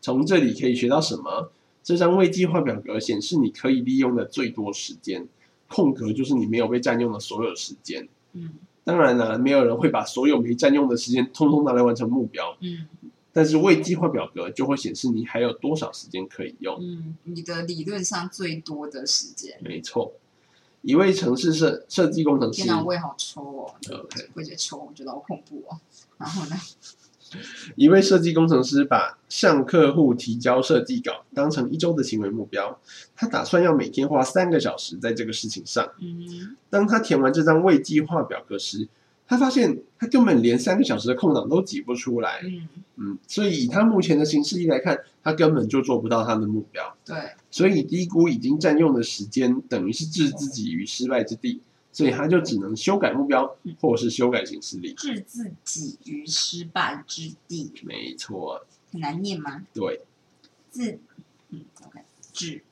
[0.00, 1.50] 从这里可以学到什么？
[1.82, 5.26] 这张未计划表格显示你可以利用的最多时间，
[5.68, 8.08] 空格就是你没有被占用的所有时间。
[8.32, 8.50] 嗯。
[8.84, 12.56] 当然了，没有人会把所有没占用的时间通通拿来完成目标。
[12.60, 12.86] 嗯，
[13.32, 16.76] 但是未计划表格就会显示你还有多少时间可以用。
[16.80, 19.56] 嗯，你的理论上最多的时间。
[19.62, 20.12] 没错，
[20.82, 22.62] 一位城市设设计工程师。
[22.62, 23.74] 天哪，胃好抽哦！
[24.34, 25.78] 胃觉得抽，我觉得好恐怖哦。
[26.18, 26.56] 然后呢？
[27.76, 32.78] 一位设计工程师把向客户提交设计稿当成一周的行为目标，
[33.16, 35.88] 他打算要每天花三个小时在这个事情上。
[36.00, 38.88] 嗯，当他填完这张未计划表格时，
[39.26, 42.40] 他发现他根本连三个小时的空档都挤不出来。
[42.44, 46.94] 嗯嗯，所以以他目前的行事历来看，他根本就做不到他的目标。
[47.04, 47.16] 对，
[47.50, 51.62] 所以低估已经占用的时间，等于是置自己于失败之地。
[51.92, 57.70] 所以他就只能修改目标，或是修改行事历，置自己于失败之地。
[57.84, 59.62] 没错，很难念吗？
[59.74, 60.00] 对，
[60.70, 60.98] 自
[61.50, 62.00] 嗯，OK，
[62.32, 62.62] 置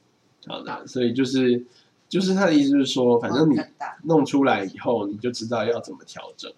[0.47, 1.67] 好的，所以就是
[2.09, 3.61] 就是他的意思，就是说，反正你
[4.05, 6.51] 弄出来以后，你就知道要怎么调整，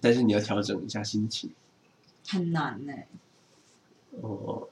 [0.00, 1.50] 但是你要调整一下心情，
[2.28, 2.92] 很难呢。
[4.20, 4.68] 哦，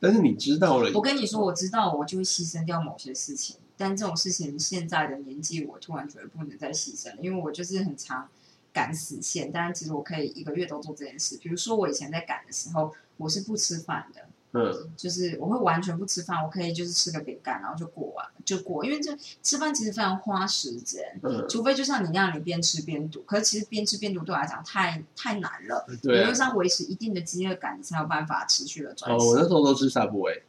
[0.00, 3.56] 但是你知道了，我跟你说，我知道，我就会牺牲掉某些事情。
[3.78, 8.28] 但这种事情，现在的年纪，我突然觉得不能再牺牲了，因为我就是很常
[8.72, 9.50] 赶死线。
[9.50, 11.38] 但是其实我可以一个月都做这件事。
[11.40, 18.84] 比如说，我以前在赶的时候，我是不吃饭的，嗯，就是我会完全不吃饭，我可以就是吃个饼干，然后就过完就过。
[18.84, 23.22] 因为这吃饭其实非常花时间，嗯，除非就像你那样，你边吃边读。
[23.22, 29.28] 可是其实边吃边读对我来讲太太难了，对，因为要维持一定的饥饿感，你才有办法持续的专心。
[29.28, 30.42] 哦，我那时候都吃 Subway。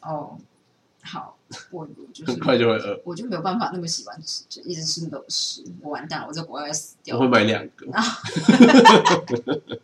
[0.00, 0.38] 哦。
[1.02, 1.35] 好，
[1.70, 7.16] 我就是很快就会饿，我就没有办法那么喜欢吃，就一直吃冷食，我完蛋了，我在国外死掉。
[7.16, 7.86] 我会买两个。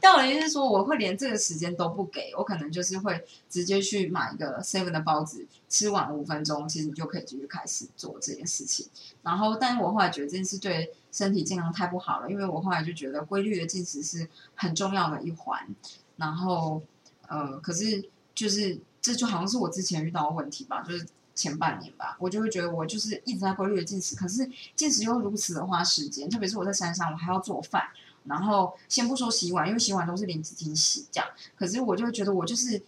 [0.00, 8.86] 但我的意思是说，我会连这个时间都不给我，可能就是会直接去买一个 seven 的包子，吃完五分钟，其实你就可以继续开始做这件事情。
[9.22, 15.66] 然后，但是我后来觉得这件事对身体健康太不好了，因为我后来就觉得规律的进食是很重要的一环。
[16.16, 16.82] 然后，
[17.26, 18.78] 呃，可是就是。
[19.04, 27.82] 这就好像是我之前遇到的问题吧，就是前半年吧，我就会觉得我就是一直在规律的进食，可是进食又如此的花时间，特别是我在山上，我还要做饭，
[28.24, 32.82] 然后先不说洗碗，因为洗碗都是林子婷洗这样，可是我就会觉得我就是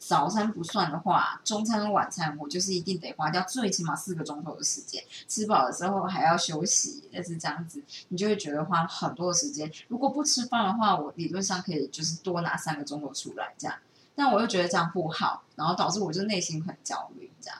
[0.00, 13.76] 早餐不算的话，中餐跟晚餐我就是一定得花掉最起码四个钟头的时间，吃饱了之后还要休息，但是这样子你就会觉得花很多的时间，如果不吃饭的话，我理论上可以就是多拿三个钟头出来这样。
[14.16, 17.58] 但我又觉得这样不好，然后导致我就内心很焦虑，这样，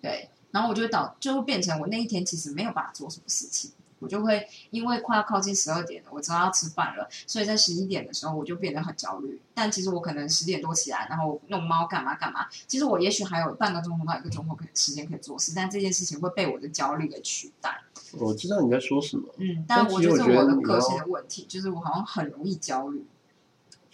[0.00, 9.40] 对，然后我就导就会变成我那一天其实没有办法做什么事情，我就会因为快要靠近十二点了，我知道要吃饭了，所以在十一点的时候我就变得很焦虑。
[9.54, 17.82] 但其实我可能十点多起来，然后弄猫干嘛干嘛，其实我也许还有半个钟头到一个钟头可以时间可以做事，但这件事情会被我的焦虑给取代。
[18.18, 23.06] 我知道你在说什么，嗯，但我觉得我的个性的问题，就是我好像很容易焦虑。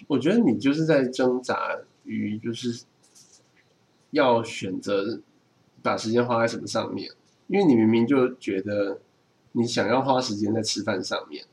[0.09, 2.85] 我觉得你就是在挣扎于，就是
[4.11, 5.21] 要选择
[5.83, 7.11] 把时间花在什么上面，
[7.47, 8.99] 因为你明明就觉得
[9.53, 11.45] 你想要花时间在吃饭上面，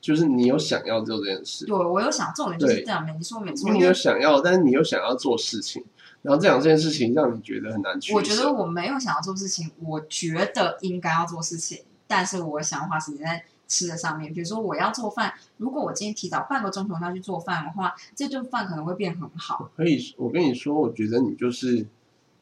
[0.00, 1.66] 就是你有想要做这件事。
[1.66, 3.06] 对，我有想，重点就是这样。
[3.18, 5.84] 你说没错，你有想要，但是你又想要做事情，
[6.22, 13.44] 然后这两件事情让你觉得很难取我觉得我没有想要做事情，我觉得应该要做事情，但是我想花时间在。
[13.66, 19.70] 吃的上面，比如说我要做饭，如果我今天提早半个钟头要去做饭的话，这顿饭可能会变很好。
[19.76, 21.86] 可以，我跟你说，我觉得你就是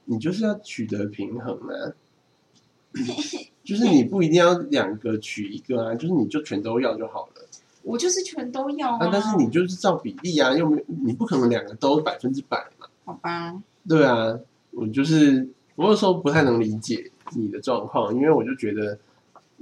[0.06, 1.92] 你就是要取得平衡啊，
[3.64, 7.48] 就是你不一定要两个取一个啊，就是你就全都要就好了。
[7.82, 12.86] 我就是全都要啊，但是你就是照比例啊，又没你不可能两个都百分之百嘛。
[13.04, 13.62] 好吧。
[13.88, 14.38] 对啊，
[14.72, 18.98] 我就是我有时候不太能理解你的状况，因为我就觉得。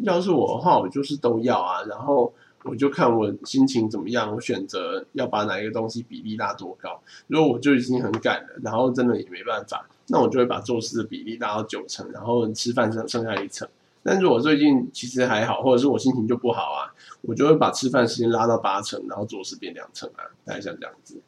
[0.02, 2.32] 要是我的话，我就是都要啊，然后
[2.64, 7.00] 我就看我心情怎么样，我选择要把哪一个东西比例拉多高。
[7.26, 13.68] 如果我就已经很赶了，然后真的也没办法，那我就会把做事的比例拉到九成，然后吃饭剩剩下一层。
[14.02, 21.20] 但如果最近其实还好，或者是我心情就不好啊，我就会把吃饭时间拉到八成，然后做事变两成啊，大概像这样子。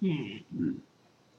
[0.00, 0.10] 嗯
[0.58, 0.74] 嗯，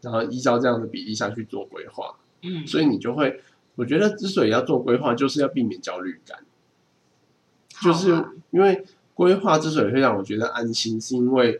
[0.02, 2.16] 然后依照这样的比例下去做规划。
[2.42, 3.42] 嗯，所以你就会。
[3.76, 6.40] 我觉得之所以要做规划，就是要避免焦虑感。
[7.82, 11.60] 就是因为规划之所以会让我觉得安心，是因为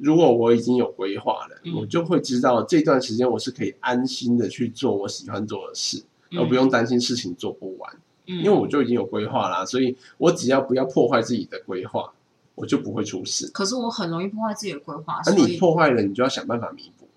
[0.00, 6.02] 如果我已经有规划了，我就会知道这段时间我是可以安心的去做我喜欢做的事，
[6.36, 7.96] 而不用担心事情做不完。
[8.24, 12.12] 因为我就已经有规划啦，所以我只要不要破坏自己的规划，
[12.54, 13.50] 我就不会出事。
[13.52, 17.08] 可是我很容易破坏自己的规划，而你破坏了，你就要想办法弥补，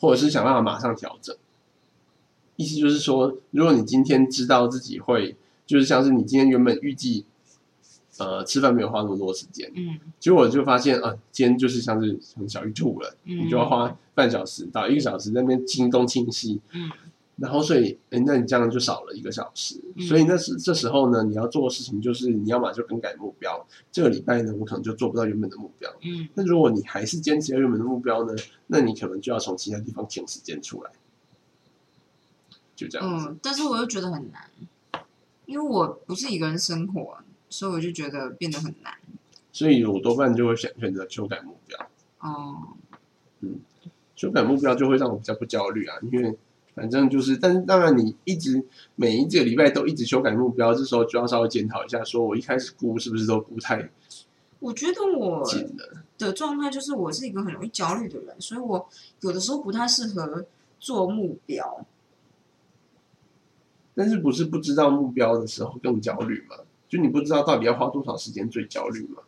[0.00, 1.36] 或者是想办法马上调整。
[2.58, 7.24] 意思就是说，如果你今天知道自己会，就是像是你今天原本预计，
[8.18, 16.90] 呃，吃饭没有花那么多时间，嗯，结果就发现啊，今天就是像是很小鱼吐了，你就要花半小时到一个小时在那边清东清西，嗯，
[17.36, 28.34] 然后所以，哎，那你这样就少了一个小时，所以那是这时候呢，你要做的事情就是你要么就更改目标，这个礼拜呢，我可能就做不到原本的目标，嗯，那如果你还是坚持要原本的目标呢，
[28.66, 30.90] 那你可能就要从其他地方请时间出来。
[32.78, 34.48] 就这样嗯，但是我又觉得很难，
[35.46, 37.18] 因为我不是一个人生活，
[37.50, 38.94] 所以我就觉得变得很难。
[39.50, 41.76] 所以我多半就会选选择修改目标。
[42.20, 42.68] 哦，
[43.40, 43.58] 嗯，
[44.14, 46.38] 修改目标就会让我比较不焦虑啊，因为
[46.76, 48.64] 反正就是，但是当然你一直
[48.94, 53.90] 每一个礼拜都一直修改目标，这时候就要稍微检讨一下，说我一开始估是不是都估太。
[54.60, 55.44] 我觉得我
[56.16, 58.88] 的状态就是我是一个很容易焦虑的人，所以我
[59.22, 60.46] 有的时候不太适合
[60.78, 61.84] 做目标。
[63.98, 66.54] 但是不是不知道目标的时候更焦虑吗？
[66.88, 69.22] 就你不知道到底要花多少时间最焦虑吗？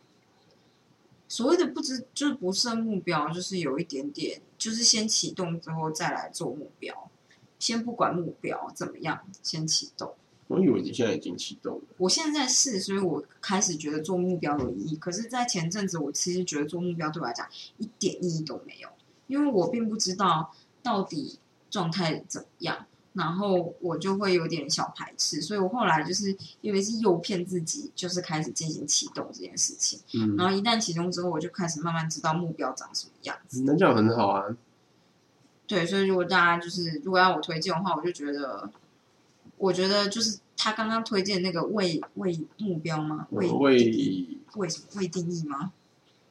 [1.27, 7.11] 所谓的不知就是不设目标，就是有一点点，就是先启动之后再来做目标，
[7.59, 10.13] 先不管目标怎么样，先启动。
[10.47, 11.83] 我以为你现在已经启动了。
[11.97, 14.95] 我现在是，所以我开始觉得做目标有意义。
[14.95, 17.45] 可是，在前阵子，我其实觉得做目标对我来讲
[17.77, 18.87] 一点意义都没有，
[19.27, 22.85] 因为我并不知道到底状态怎么样。
[23.13, 29.99] 然后我就会有点小排斥，所以我后来就是因为是诱骗自己，就是开始进行启动这件事情。
[30.13, 33.63] 嗯，然后一旦启动之后，我就开始慢慢知道目标长什么样子。
[33.65, 34.55] 那这样很好啊。
[35.67, 38.71] 对，所以如果大家就是如果要我推荐的话，我就觉得，
[39.57, 43.27] 我觉得就是他刚刚推荐那个未未目标吗？
[43.31, 45.73] 未未未什么未定义吗？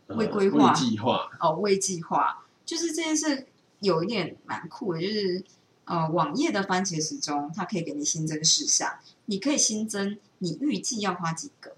[0.09, 3.47] 未规划计划哦，未计划就是这件事
[3.81, 5.45] 有一点蛮酷的，就是。
[5.91, 11.75] 呃，网页的番茄时钟，它可以给你新增事项，你可以新增你预计要花几个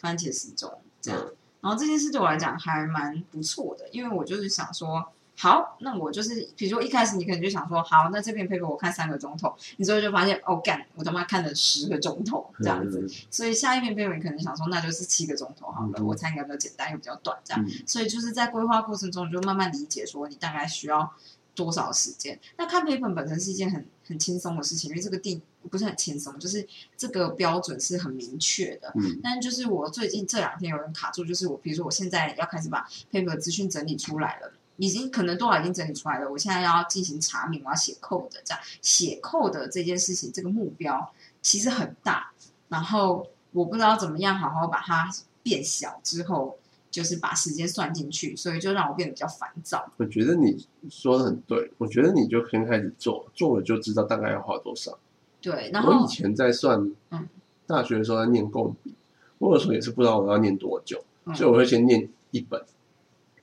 [0.00, 1.24] 番茄时钟这样。
[1.60, 13.08] 然后这件事对我来讲还蛮不错的，因为我就是想说，好，那我就是，比如说一开始你可能就想说，好，那这篇 paper 我看三个钟头，你之后就发现，哦，干，我他妈看了十个钟头这样子。
[13.30, 17.64] 所以下一篇 paper 你可能想说，那就是七个钟头好了，我猜应该比较简单又比较短这样。
[17.86, 21.14] 所以就是在规划过程中，你就慢慢理解说，你大概需要。
[21.54, 22.38] 多少时间？
[22.56, 25.40] 那看 paper 本身是一件很很轻松的事情，因为这个定
[25.70, 28.92] 不是很轻松，就是这个标准是很明确的。
[28.96, 42.32] 嗯，但就是我最近这两天有人卡住，就是我比如说我现在要开始把赔本资讯整理出来了，已经可能多少已经整理出来了，我现在要进行查明，我要写扣的这样写扣的这件事情，这个目标其实很大，
[42.68, 45.10] 然后我不知道怎么样好好把它
[45.42, 46.58] 变小之后。
[46.94, 49.84] 就是把时间算进去，所以就让我变得比较烦躁。
[49.96, 54.96] 我觉得你说的很对，我觉得你就先开始做，做了就知道大概要花多少。
[55.42, 57.26] 对，然后我以前在算，嗯，
[57.66, 58.94] 大学的时候在念共笔，
[59.38, 61.02] 我有时候也是不知道我要念多久，
[61.34, 62.62] 所以我会先念一本，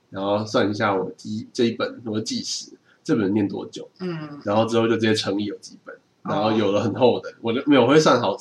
[0.08, 2.72] 然后算一下我第这一本我计时，
[3.04, 8.34] 这本念多久，嗯，然后之后就直接乘以有几本，然后有了很厚的，我就没有会算好。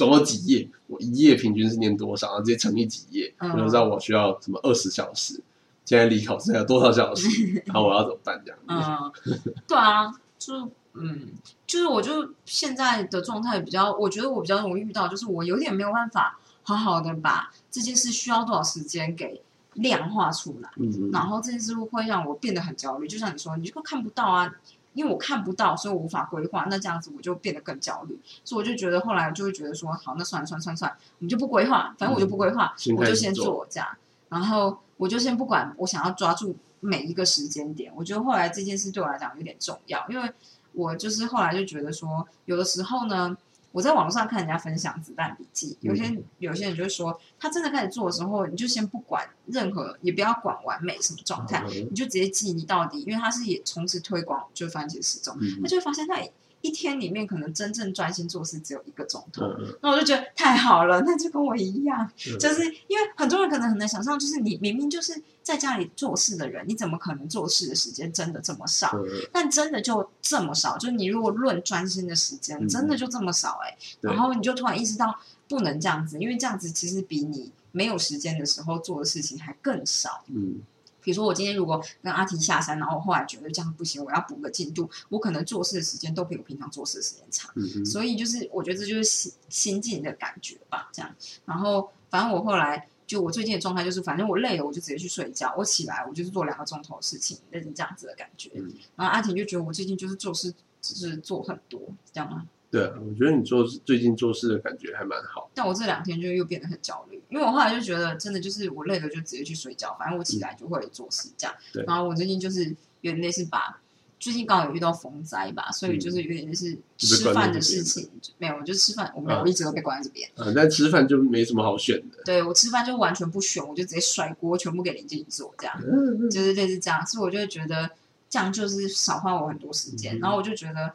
[0.00, 0.66] 总共几页？
[0.86, 2.28] 我一页平均是念多少？
[2.28, 5.38] 然后直接乘以几页，我就知道我需要什么二十小时。
[5.84, 7.28] 现在离考试还有多少小时？
[7.66, 8.42] 然后我要怎么办？
[8.42, 9.12] 这样子。
[9.26, 11.28] 嗯，对啊，就嗯，
[11.66, 19.42] 就是我就现在的状态比较，我觉得我比较容易遇到，就是我有点没有办法好好的把这件事需要多少时间给
[19.74, 20.70] 量化出来。
[20.76, 24.50] 嗯然后这件事会让我变得很焦虑，就像你说，你就看不到啊。
[24.94, 26.66] 因为我看不到，所以我无法规划。
[26.70, 33.88] 那这样子我就变得更焦虑，所以我就觉得后来就会觉得说，好，那算了算了算了算了，我们就不规划，反正我就不规划，我就先做这样。
[34.28, 37.92] 然后我就先不管，我想要抓住每一个时间点。
[37.94, 40.32] 我觉得后来这件事对我来讲有点重要，因为
[40.72, 43.36] 我就是后来就觉得说，有的时候呢。
[43.72, 56.18] 我在网络上看人家分享子弹笔记，有些有些人就会说，他真的开始做的时候，你就先不管任何，也不要管完美什么状态，你就直接记你到底，因为他是也从事推广，就番茄时钟，他就会发现他
[56.62, 59.46] 一天里面可能真正专心做事只有一个钟头，
[59.82, 65.22] 那我就觉得太好了，那就跟我一样，就是因为很多人可能很难想象，就是你明明就是。
[65.42, 68.94] 在家里做事的人，你怎么可能做事的时间真的这么少？
[69.32, 70.76] 但真的就这么少？
[70.76, 73.58] 就是你如果论专心的时间，真的就这么少？
[73.64, 80.22] 哎，然后你就突然意识到不能这样子，因为这样子其实比你没有时间的时候做的事情还更少。
[80.28, 80.60] 嗯，
[81.02, 87.52] 比如说我今天如果跟阿婷下山，然后后来觉得这样不行，我要补个进度，我可能做事的时间都比我平常做事的时间长。
[87.84, 91.14] 所以就是我觉得这就是心心境的感觉吧，这样。
[91.44, 92.88] 然后反正我后来。
[93.10, 95.52] 就我最近的状态就是，反正我累了，我就直接去睡觉。
[95.58, 98.52] 我起来，我就是做两个钟头的事情，类似这样子的感觉。
[98.94, 101.80] 然后阿婷就觉得我最近就是做事，就是做很多，
[102.12, 102.46] 这样吗？
[102.70, 105.50] 对，我觉得你做最近做事的感觉还蛮好。
[105.54, 111.56] 但我这两天就又变得很焦虑，因为我后来就觉得，真的就是我累了就直接去睡觉，反正我起来就会做事这样。
[111.72, 111.84] 对。
[111.84, 112.64] 然后我最近就是
[113.00, 113.80] 有点类似把。
[114.20, 118.06] 最近刚好有遇到风灾吧，所以就是有点就是吃饭的事情
[118.36, 120.28] 没有，就吃饭，我没有，我一直都被关在这边。
[120.34, 122.22] 嗯，但吃饭就没什么好选的。
[122.22, 127.06] 对我吃饭就完全不选，我就直接甩锅，全部给林静做，这样，嗯就是类似这样。
[127.06, 127.88] 所以我就会觉得
[128.28, 130.18] 这样就是少花我很多时间。
[130.18, 130.92] 然后我就觉得，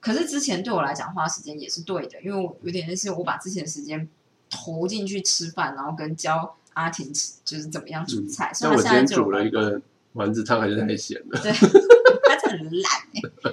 [0.00, 4.08] 可是之前对我来讲花时间也是对的，因为我有点类似我把之前的时间
[4.50, 8.52] 投进去吃饭，然后跟教阿婷吃就是怎么样煮菜。
[8.54, 9.80] 所以我今天煮了一个
[10.12, 11.40] 丸子汤，还是太咸了。
[11.40, 11.52] 对。
[12.48, 12.92] 很烂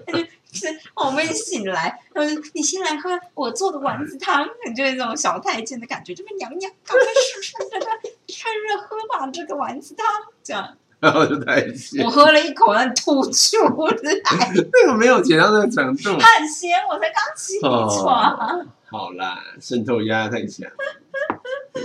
[0.07, 7.05] 哎， 就是哦，后面醒来，嗯，你先来喝我做的丸子汤， 就是那种小太监的感觉，就是娘娘，赶快
[8.25, 10.07] 趁热喝吧这个丸子汤，
[10.41, 10.77] 这样。
[10.99, 14.17] 然后就太咸，我喝了一口，然后吐出来。
[14.73, 18.67] 那个没有咸到那个程度，很咸，我才刚起床。
[18.85, 20.67] 好啦，渗透压太强，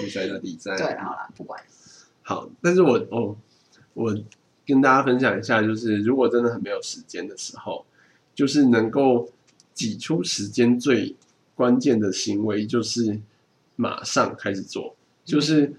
[0.08, 0.74] 摔到地上。
[0.76, 1.60] 对，好啦，不管。
[2.22, 3.36] 好，但是我哦，
[3.94, 4.16] 我
[4.66, 7.84] 跟大家分享一下，就是如果真的很没有时间的时候，
[8.34, 9.28] 就是能够
[9.74, 11.14] 挤出时间最
[11.54, 13.20] 关键的行为，就是
[13.76, 14.94] 马上开始做，
[15.24, 15.74] 就是。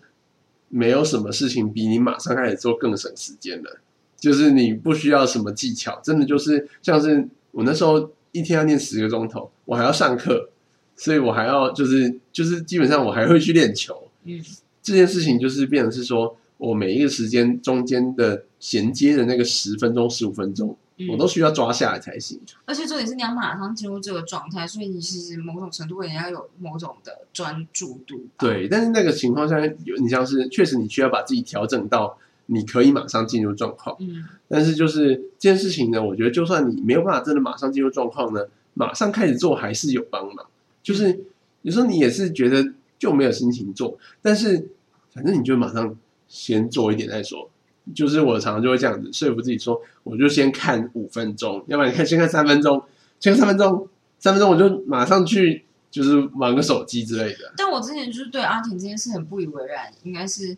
[0.72, 3.80] 没有什么事情比你马上开始做更省时间了，
[4.18, 10.50] 就是你不需要什么技巧，真的就是像是我那时候一天要练十个钟头，我还要上课，
[10.96, 14.42] 所以我还要就是就是基本上我还会去练球，嗯，
[14.82, 20.76] 这件事情就是变成是说我每一个时间中间的衔接的那个十分钟十五分钟。
[21.10, 28.26] 我都需要抓下来才行，而且重点是你要马上进入这个状态，所以你其实某种程度也要有某种的专注度。
[28.38, 33.96] 对，但是那个情况下有你像是确实你需要把自己调整到你可以马上进入状况。
[34.00, 38.42] 嗯，但是就是这件事情呢，我觉得就算你没有办法真的马上进入状况呢，
[38.74, 40.46] 马上开始做还是有帮忙。
[40.84, 41.24] 就是
[41.62, 44.70] 有时候你也是觉得就没有心情做，但是
[45.14, 45.96] 反正你就马上
[46.28, 47.50] 先做一点再说。
[47.96, 52.84] 就是我常常就会这样子说服自己说，我就先看五分钟，要不然你看先看三分钟，
[53.20, 53.88] 先看三分钟，
[54.20, 57.54] 三分钟我就马上去就是玩个手机之类的。
[57.58, 60.58] 但我之前就是对阿婷这件事很不以为然，应该是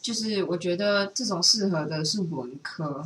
[0.00, 3.04] 就是我觉得这种适合的是文科。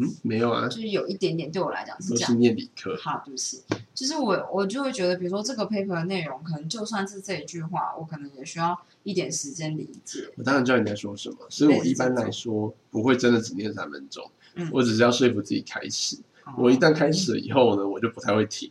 [0.00, 2.38] 嗯，没有啊，就是有一点点对我来讲是这样。
[2.38, 3.62] 念理科，好，对不起。
[3.92, 10.28] 就是我我就会觉得，比如说这个 paper 的内容，可能就算是这一句话，我可能也需要一点时间理解。
[10.36, 14.30] 我当然知道你在说什么，所以我一般来说不会真的只念三分钟。
[14.54, 16.18] 嗯，我只是要说服自己开始。
[16.56, 18.70] 我一旦开始了以后呢，我就不太会停。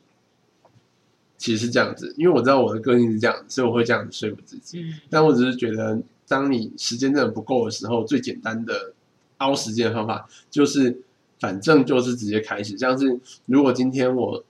[1.38, 4.80] 其实是这样子，因为我知道我的个性是这样，所以我会这样子说服自己。
[4.80, 8.94] 嗯，但我只是觉得，当你时间真的不够的时候，最简单的
[9.38, 11.02] 熬时间的方法就是。
[11.40, 14.44] 反正就是直接开始，像是如果今天我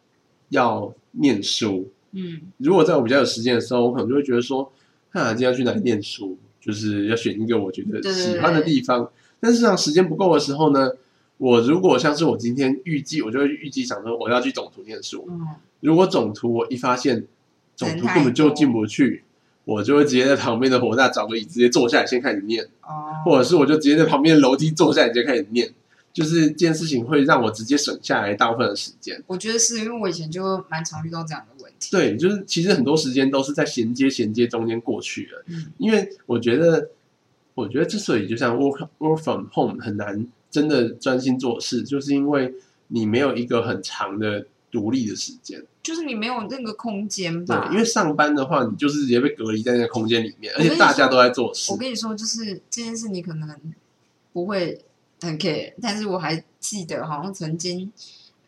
[0.47, 4.71] 要念书，嗯，如果在我比较有时间的时候，我可能就会觉得说，
[5.11, 9.09] 啊，今天要去哪里念书，就是要选一个我觉得喜欢的地方。
[9.39, 10.91] 但是上时间不够的时候呢，
[11.37, 15.25] 我如果像是我今天预计，我就会预计想说我要去总图念书。
[15.29, 15.47] 嗯，
[15.79, 17.25] 如果总图我一发现
[17.75, 19.23] 总图根本就进不去，
[19.65, 22.63] 我就会直接在旁边的火大找个椅直接坐下来先开始念。
[22.81, 25.73] 哦，或者是我就直接在旁边的楼梯坐下来直接开始念。
[26.13, 29.21] 就是这件事情会让我直接省下来大部分的时间。
[29.27, 31.56] 我觉得是因为我以前就蛮常遇到这样的。
[31.91, 35.43] 对，就是其实很多时间都是在衔接衔接中间过去了。
[35.47, 36.89] 嗯，因为我觉得，
[37.53, 42.53] 我觉得之所以就像 work work from home 很难真的专心做事，就是因为
[42.87, 47.67] 你没有一个很长的独立的时间，就是你没有那个空间吧？
[47.67, 51.71] 对，因为上班的话，你就是直接被隔离在那个空间里面，而且大家都在做事。
[51.71, 53.49] 我跟你说，就是这件事，你可能
[54.33, 54.81] 不会。
[55.19, 57.91] 很 care，但是我还记得，好像曾经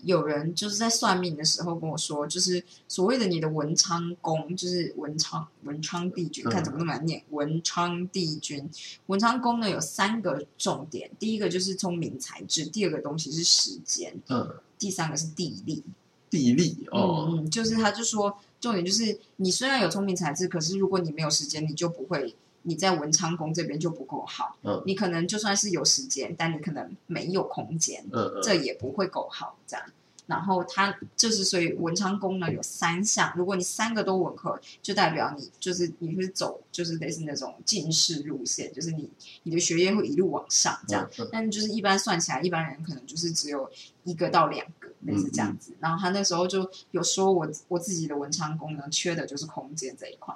[0.04, 8.70] 有人就是在算命的时候跟我说，就是所谓的你的文昌宫，就是文昌文昌帝君，看怎么那么难念，文昌帝君，
[9.08, 15.84] 文昌宫呢有三个重点，第一个就是聪明才智，第二个东西是时间，嗯，第三个是地利，
[16.30, 22.36] 地利哦，嗯，就是他就说重点就是你虽然有聪明才智，可是如果你没有时间，你就不会。
[22.64, 29.86] 你在文昌宫这边就不够好，嗯，你可能就算是有时间，但你可能没有空间，嗯这也不会够好，这样。
[30.28, 39.10] 然后它就是所以文昌宫呢有三项，如果你三个都吻合，就代表你就是你会走就是类似那种进士路线，就是你
[39.42, 41.10] 你的学业会一路往上这样。
[41.32, 43.68] 但就是一般算起来，一般人可能就是只有
[44.04, 45.74] 一个到两个类似这样子。
[45.80, 50.36] 然后他那时候就有说我我自己的文昌宫呢缺的就是空间这一块。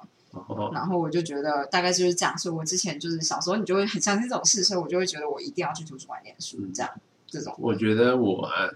[0.74, 6.92] 然后我就觉得大概就是这样，所以我之前就是小时候你就会很相信这种事，所以我就会觉得我一定要去图书馆念书，这样
[7.28, 7.54] 这种。
[7.60, 8.68] 我觉得我啊，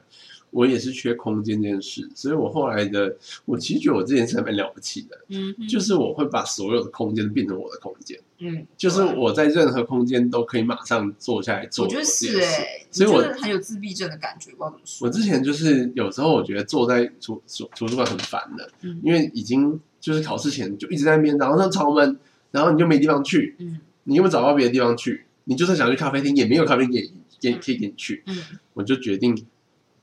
[0.52, 11.86] 我也是缺空间这件事，所以我后来的我其实觉得我这件事还蛮了不起的，嗯，就是我会把所有的空间变成我的空间，嗯，就是我在任何空间都可以马上坐下来做。
[11.86, 15.08] 我觉得是哎，所以我很有自闭症的感觉，不知道怎么说。
[15.08, 19.80] 我之前就是有时候我觉得坐在图图图书馆很烦的，嗯，因为已经。
[20.08, 22.18] 就是考试前就一直在那边，然后那超闷，
[22.50, 25.26] 然后你就没地方去，嗯，你有没有找到别的地方去？
[25.44, 28.38] 你就算想去咖啡厅，也没有咖啡厅给给可以给你去，嗯，
[28.74, 29.46] 我就决定，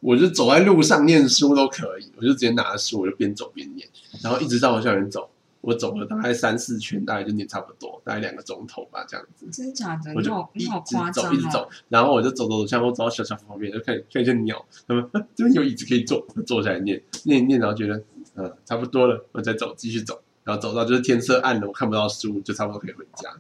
[0.01, 3.89] 我就走在路上念书都可以，我就直接拿着书，我就边走边念，
[4.23, 5.31] 然后一直到我校园走，
[5.63, 9.47] 我走了大概三四圈，大概就念差不多，大概两个钟头吧，这样子。
[9.51, 10.13] 真的假的？
[10.15, 15.03] 我就你好夸张一直走，然后我就走走走，像我走到小小旁边，就看看见鸟，他们
[15.35, 18.03] 这边有椅子可以坐，坐下来念念念，然后觉得
[18.35, 23.37] 嗯差不多了，我再走继续走，然后走到就是天色暗了，我看不到书，就差不多可以回家。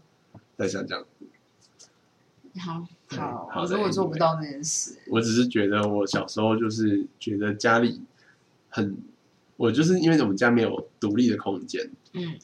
[0.57, 1.05] 再想这样。
[2.61, 2.86] 好
[3.51, 4.97] 好，我说我做不到这件事。
[5.09, 8.01] 我只是觉得我小时候就是觉得家里
[8.68, 8.97] 很，
[9.57, 12.38] 我就是因为我们家没有独立的空间，嗯，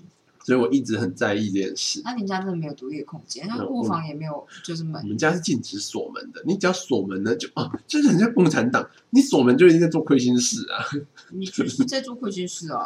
[0.51, 2.03] 所以我一直很在意这件事。
[2.05, 3.47] 那你家真的没有独立的空间？
[3.47, 5.01] 那卧房也没有，就是门？
[5.01, 6.43] 我们家是禁止锁门的。
[6.45, 10.85] 你只要锁门呢，就啊，就是很像共产党，你锁门就一定在做亏心事啊。
[11.31, 12.85] 你 就是在做亏心事啊？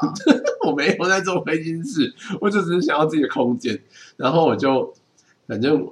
[0.67, 3.81] 我没有在做亏心事，我就只是想要自己的空间，
[4.19, 4.93] 然后我就
[5.47, 5.91] 反正。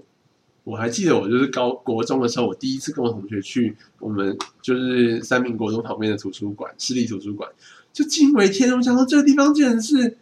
[0.65, 7.51] 我还记得，我就是高国中的时候，我第一次跟我同学去我们就是三明国中旁边的图书馆，私立图书馆，
[7.93, 8.79] 就惊为天人。
[8.79, 10.17] 我想到这个地方竟然是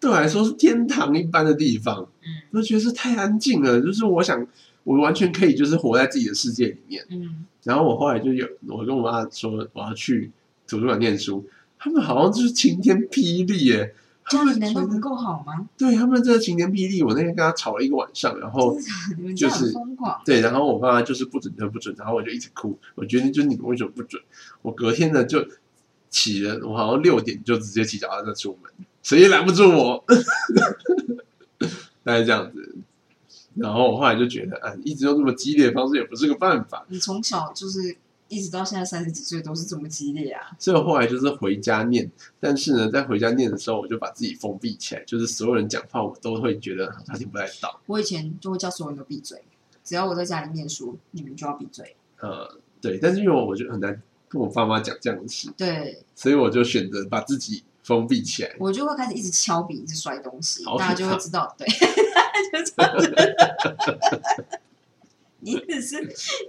[0.00, 4.46] 对我来说是天堂一般的地方，嗯，我觉得是太安静了，就是我想
[4.84, 7.46] 我完全可以就是活在自己的世界里面，嗯。
[7.64, 10.30] 然后我后来就有我跟我妈说我要去
[10.66, 11.44] 图书馆念书，
[11.78, 13.94] 他们好像就是晴天霹雳耶。
[14.30, 15.66] 他们难道不够好吗？
[15.78, 18.76] 对他们这个晴天霹雳，我那天跟他吵了一个晚上，然后
[19.34, 19.72] 就是
[20.22, 22.78] 对，然后我爸妈就是不准就不准，然后我就一直哭。
[22.94, 24.22] 我觉得就是你们为什么不准？
[24.60, 25.42] 我隔天呢就
[26.10, 28.70] 起了，我好像六点就直接起脚踏车出门，
[29.08, 30.04] 谁也拦不住我。
[32.04, 32.76] 大概这样子，
[33.54, 36.84] 然后我后来就觉得，啊，一直用这么激烈的方式也不是个办法。
[36.88, 37.96] 你从小就是。
[38.30, 40.50] 一直到现在三十几岁都是这么激烈啊！
[40.58, 47.80] 所以后来就是回家念，但是呢，在回家念的时候，我就把自己封闭起来，就是所有人讲话，我都会觉得他听不太到。
[47.86, 49.42] 我以前就会叫所有人都闭嘴，
[49.82, 51.96] 只要我在家里念书，你们就要闭嘴。
[52.20, 52.46] 呃，
[52.82, 53.98] 对，但是因为我就很难
[54.28, 58.54] 跟我爸妈讲这样的事，对，所以我就选择把自己封闭起来。
[58.58, 61.66] 我就会开始一直敲笔，一直摔东西，大家就会知道，对。
[65.40, 65.96] 你只是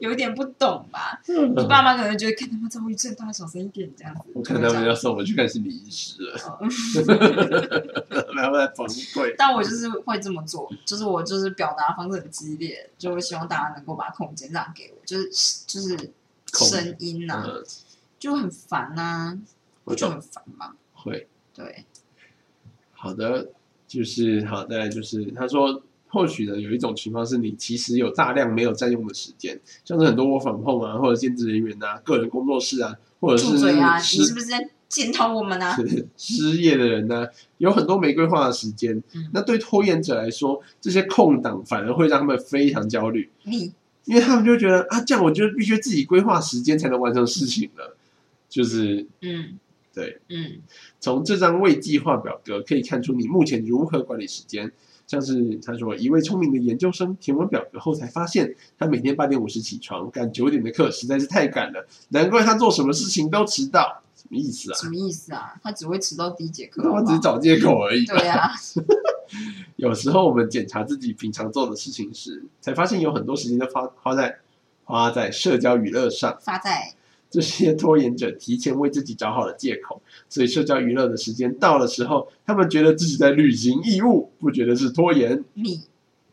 [0.02, 1.22] 有点不懂吧？
[1.28, 4.22] 你爸妈可能觉得看他们躁郁症，大家小声一点这样子。
[4.34, 6.34] 我看他们要送我去看心理医师了，
[8.36, 9.36] 然后在崩溃。
[9.38, 15.30] 但我就是会这么做，就是我就是表达方式很激烈，就会希望大家能够把空间让给我，就是
[15.68, 15.96] 就是
[16.54, 17.46] 声音呐，
[18.20, 19.40] 就很烦呐，
[19.84, 20.74] 我就很烦嘛。
[21.04, 21.86] 会，对，
[22.94, 23.50] 好的，
[23.88, 25.82] 就是好的，就是他说。
[26.12, 35.76] 或许呢，有一种情况是你其实有大量没有占用的时间，像是很多我访碰啊，或者兼职人员啊，个人工作室啊，或者是啊，你是不是在检讨我们呢？
[36.18, 37.28] 失业的人呢，
[37.60, 39.04] 有很多没规划的时间。
[39.34, 43.30] 那对拖延者来说，这些空档反而会让他们非常焦虑。
[43.44, 43.72] 你，
[44.06, 47.96] 因为他们就觉得啊，这样我就必须自己规划时间才能完成事情了。
[48.50, 49.60] 就是，嗯，
[50.00, 50.62] 对，嗯，
[51.00, 54.72] 从这张未计划表格可以看出你目前如何管理时间。
[55.08, 64.04] 像是他说，一位聪明的研究生填完表格后才发现，他每天八点五十起床，赶九点的课实在是太赶了，难怪他做什么事情都迟到。
[64.16, 64.76] 什么意思啊？
[64.78, 65.56] 什么意思啊？
[65.64, 66.84] 他只会迟到第一节课。
[66.84, 68.06] 他只是找借口而已。
[68.06, 68.52] 对呀。
[69.78, 74.38] 有时候我们检查自己平常做的事情时，才发现有很多时间都花花在
[74.84, 76.38] 花在社交娱乐上。
[76.40, 76.94] 发在。
[77.30, 85.44] 这些拖延者提前为自己找好了借口，所以社交娱乐的时间到的时候，他们觉得自己在履行义务，不觉得是拖延。
[85.54, 85.84] 你，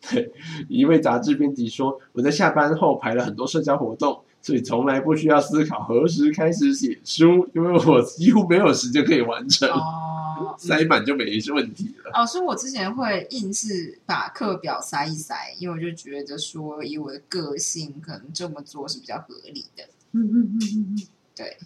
[0.08, 0.32] 对
[0.68, 9.68] 一位杂志编辑说：“我在下班后排了很多社交活动，所以从来不需要思考何时开始写书，因为我几乎没有时间可以完成。
[9.68, 12.10] 哦，塞满就没问题了。
[12.14, 19.84] 哦，所以我之前会硬是把课表塞一塞，因为我就觉得说，以我的个性，可能这么做是比较合理的。”
[20.16, 20.96] 嗯嗯嗯嗯
[21.34, 21.56] 对，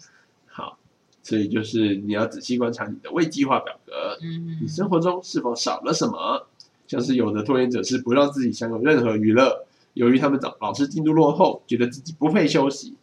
[0.47, 0.77] 好，
[1.23, 6.47] 所以就是你要仔细观察你的未计划表格，嗯，你生活中是否少了什么？
[6.87, 12.95] 像是有的拖延者是不让自己享有任何娱乐，由于他们找老是进度落后，觉得自己不配休息，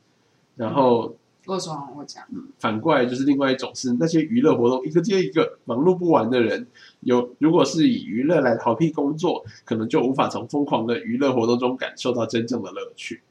[0.57, 1.59] 然后我
[2.07, 2.27] 讲，
[2.59, 6.67] 反过来就是另外一种是那些娱乐活动一个接一个忙碌不完的人，
[7.01, 13.23] 有如果是以娱乐来逃避工作，可能就无法从疯狂的娱乐活动中感受到真正的乐趣。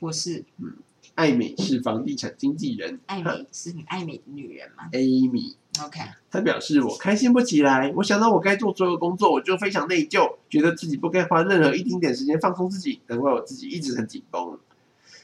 [0.00, 0.74] 我是嗯。
[1.16, 3.00] 艾美是房地产经纪人。
[3.06, 6.00] 艾美是你爱美的女人吗？Amy，OK。
[6.30, 7.90] 她表示我开心不起来。
[7.96, 13.00] 我想到我该做所有工作，我就非常内疚，觉得自己不该花任何一丁点时间放松自己。
[13.06, 14.58] 难怪我自己一直很紧绷。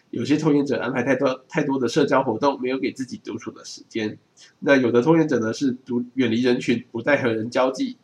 [0.09, 4.19] 有些拖延者安排太多太多的社交活动，没有给自己独处的时间。
[4.61, 7.99] 那有的拖延者呢，是独远离人群，不再和人交际。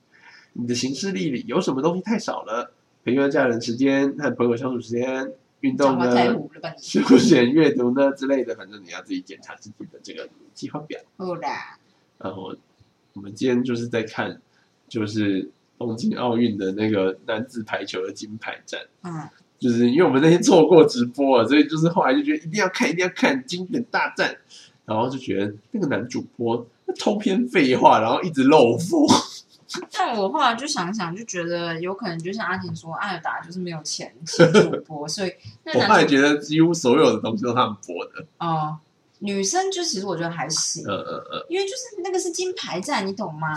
[0.52, 2.72] 你的行事历里有什么东西太少了？
[3.04, 5.32] 陪伴家人时间和朋友相处时间。
[5.60, 6.36] 运动呢，
[6.78, 11.00] 休闲阅读呢之类的，反正你要自己检查自己的这个计划表。
[11.16, 11.78] 好啦。
[12.18, 12.54] 然后
[13.14, 14.40] 我们今天就是在看
[14.88, 18.80] 就是东京奥运的那个男子排球的金牌战。
[19.02, 19.28] 嗯，
[19.58, 24.36] 就是因为我们那天做过直播，所以就是后来就觉得一定要看，一定要看经典大战，
[24.84, 26.66] 然后就觉得那个男主播
[26.98, 29.06] 偷篇废话，然后一直漏风。
[29.92, 35.32] 但我后来就想想，就觉得有可能就像阿婷说，艾尔达就是没有钱请主播，所以
[35.74, 38.24] 我后来觉得几乎所有的东西都是他们播的。
[38.38, 38.78] 哦，
[39.18, 43.56] 女生就其实我觉得还行，嗯嗯嗯，因为就是那个是金牌战，你懂吗？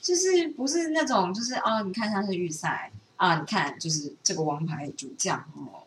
[0.00, 5.84] 就是不是那种就是哦，你看他是预赛啊，你看就是这个王牌主将哦，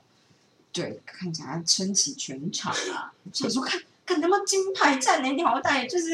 [0.71, 6.05] 对，看起来撑起全场啊，想说看看他妈金牌战呢，你好歹就是。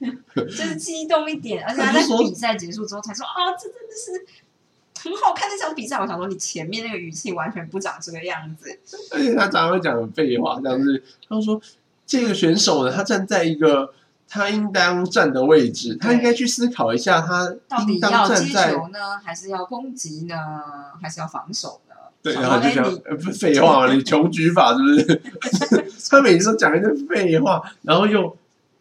[0.34, 5.96] 就是激动一点，而且他在比赛结束之后才说啊，这真的是很好看那场比赛。
[5.98, 8.78] 我想说，你前面那个语气完全不长这个样子。
[9.10, 11.02] 而且他常常会讲废话，这样子。
[11.28, 11.60] 他说
[12.06, 13.92] 这个选手呢，他站在一个
[14.28, 20.36] 他应当站的位置，他应该去思考一下，他到底要接球呢，还是要攻击呢，
[21.02, 21.94] 还是要防守呢？
[22.22, 25.22] 对，然后就讲不废话，你穷举法是不是？
[26.08, 28.36] 他每次都讲一堆废话，然后又。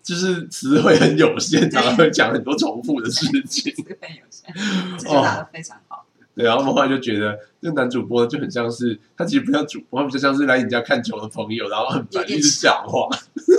[0.07, 3.73] 就是词汇很有限，常常会讲很多重复的事情。
[3.75, 6.05] 词汇有限，这就打的非常好。
[6.33, 13.09] 对，然后我们后来就觉得，这男主播就很像是他其实不像主播，他比较像是来你家看球的朋友，然后很烦一直讲话，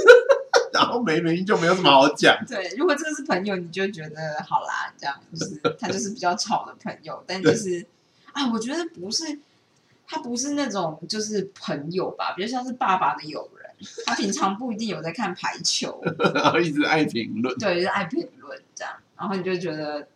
[0.72, 2.34] 然后没原因就没有什么好讲。
[2.48, 7.84] 对，如果这个是朋友，你就觉得好啦，这样就是 他就是比较吵的朋友，但就是
[8.32, 9.38] 啊，我觉得不是，
[10.06, 13.57] 他不是那种就是朋友吧，比较像是爸爸的友人。
[14.06, 16.02] 他平常不一定有在看排球，
[16.34, 20.08] 然后一直爱评论，对，就是爱评论这样，然后你就觉得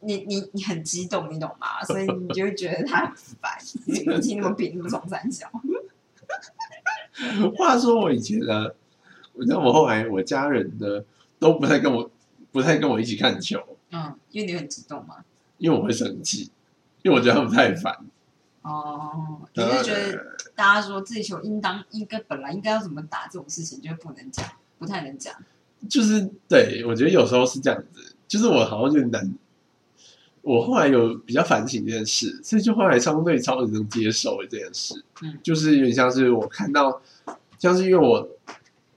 [0.00, 1.82] 你你你很激动，你懂吗？
[1.84, 5.48] 所以你就会觉得他很烦，你听那么评论从三角。
[7.56, 8.70] 话说我以前呢，
[9.32, 11.04] 我道我后来我家人呢
[11.38, 12.10] 都不太跟我
[12.50, 13.60] 不太跟我一起看球，
[13.92, 15.24] 嗯，因为你很激动嘛？
[15.58, 16.50] 因为我会生气，
[17.02, 17.96] 因为我觉得他们太烦。
[18.64, 24.42] 哦，你是觉得大家说这球应当应该本来应该要怎么打这种事情，就不能讲，
[24.78, 25.34] 不太能讲。
[25.86, 29.34] 就是对我觉得有时候是这样子，就是我好像就难。
[30.40, 35.04] 我后来有比较反省这件事，所以就后来相对超级能接受这件事。
[35.22, 37.02] 嗯，就是有点像是我看到，
[37.58, 38.26] 像是因为我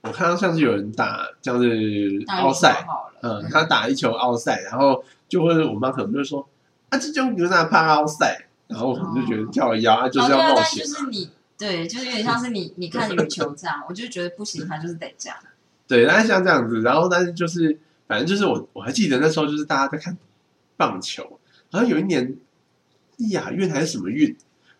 [0.00, 2.86] 我看到像是有人打像是奥赛，
[3.20, 6.48] 嗯，他打一球奥赛，然后就会我妈可能就会说
[6.88, 8.47] 啊，这就比如哪怕奥赛。
[8.68, 15.36] 然后我就觉得跳压就是要冒险，就是你对，就是有点像是你你看羽球这样，我就觉得不行，他就是得这样。
[15.88, 20.16] 对，但是像这样子，然后但是就是反正就是我我还记得那时候就是大家在看
[20.76, 21.40] 棒球，
[21.70, 22.36] 然后有一年
[23.30, 24.36] 亚运还是什么运，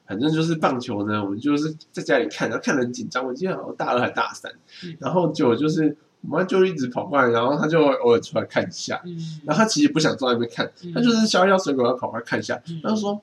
[0.07, 3.25] 反正就是棒球呢，我们就是在家里看，然后看得很紧张。
[3.25, 4.53] 我记得好像大二还大三，
[5.01, 9.03] 然后就就是我妈就一直跑过来，然后她就偶尔出来看一下，
[9.47, 13.21] 然后她其实不想坐在那边看，她就是削一削水果要跑过来看一下，然后说。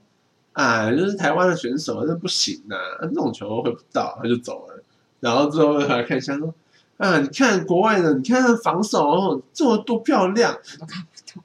[0.55, 4.81] 哎，就是台湾的选手，那不行呐，那种球回不到，他就走了。
[5.19, 6.53] 然后之后来看一下，说
[6.95, 10.57] 啊，你看国外的，你看他防守这么多漂亮。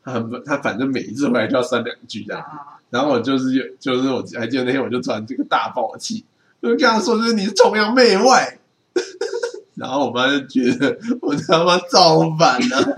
[0.05, 2.45] 他他反正每一次回来就要删两句这样。
[2.89, 6.25] 然后我就是就是我还记得那天我就传这个大爆气，
[6.63, 8.59] 就跟他说就是你是崇洋媚外。
[9.75, 12.95] 然后我妈就觉得我他妈造反了，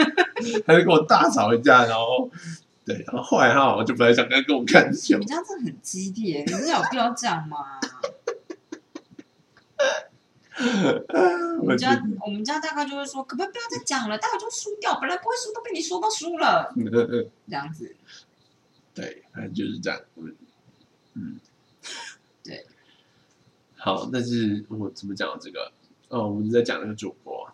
[0.66, 2.28] 他就跟我大吵一架，然后。
[2.84, 5.16] 对，然后后来哈，我就本来想跟他跟我看球。
[5.18, 7.78] 你这样子很激烈，你真的有必要这样吗？
[11.60, 14.18] 我们家我们家大概就会说，可不可以不要再讲了？
[14.18, 16.72] 待会就输掉，本来不会输，都被你说到输了。
[16.76, 17.94] 这样子，
[18.94, 20.00] 对，反正就是这样。
[21.14, 21.38] 嗯，
[22.42, 22.66] 对。
[23.76, 25.72] 好，但是我怎么讲这个？
[26.08, 27.48] 哦，我们在讲那个主播。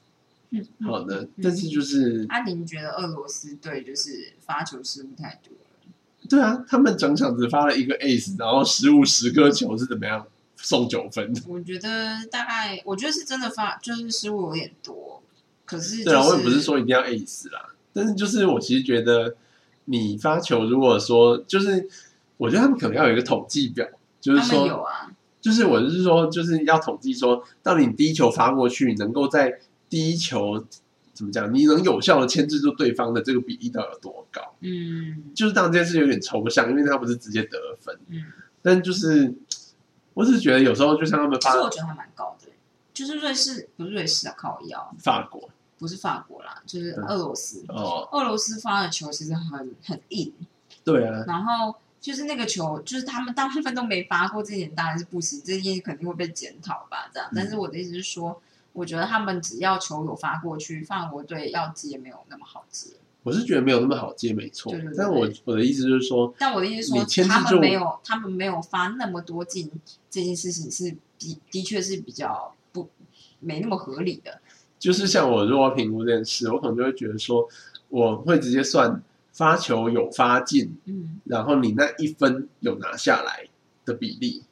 [0.50, 5.92] 嗯，好的，但是就是阿宁觉得俄罗斯队就是发球失误太多了。
[6.26, 10.26] 对啊，他们整场只发了一个 ace，然后失误十颗球是怎么样
[10.56, 11.32] 送九分？
[11.46, 15.22] 我觉得大概，我觉得是真的发，就是失误有点多。
[15.66, 19.36] 可是，对啊，我也不是说一定要 ace 啦，但是就是我其实觉得
[19.84, 21.86] 你发球，如果说就是
[22.38, 23.86] 我觉得他们可能要有一个统计表，
[24.18, 25.10] 就是说有啊，
[25.42, 29.60] 就是我就是说就是要统计说，到底你第一球发过去能够在。
[29.88, 30.64] 第一球
[31.12, 31.52] 怎么讲？
[31.52, 34.54] 你能有效的牵制住对方的这个比例到底有多高？
[34.60, 37.98] 嗯，就是当这件事有点抽象，因为他不是直接得分。
[38.06, 38.24] 嗯，
[38.62, 39.34] 但就是
[40.14, 42.48] 我只是觉得有时候就像他们发，其实我觉得还蛮高的。
[42.92, 44.94] 就是瑞士不是瑞士啊，靠腰。
[45.00, 47.64] 法国不是法国啦，就是俄罗斯。
[47.68, 50.32] 哦，俄罗斯发的球其实很很硬。
[50.84, 51.24] 对啊。
[51.26, 57.10] 然后就是那个球，就是他们大部分都没发过，这点当然是不行，这件肯定会被检讨吧？
[57.12, 57.28] 这样。
[57.34, 58.40] 但是我的意思是说。
[58.72, 62.90] 我觉得他们只要球有发过去，法国队要接没有那么好接。
[63.24, 64.70] 我是觉得没有那么好接，没错。
[64.70, 64.96] 对对对。
[64.96, 69.70] 但我我的意思就是说，但我的意思说，他们没有，他们没有发那么多进
[70.08, 72.88] 这件事情是的的确是比较不
[73.40, 74.40] 没那么合理的。
[74.78, 77.46] 就是像我如果评估这件事，我可能就会觉得说，
[77.88, 79.02] 我会直接算
[79.32, 83.48] 发球有发进，嗯，然后你那一分有拿下来
[83.84, 84.44] 的比例。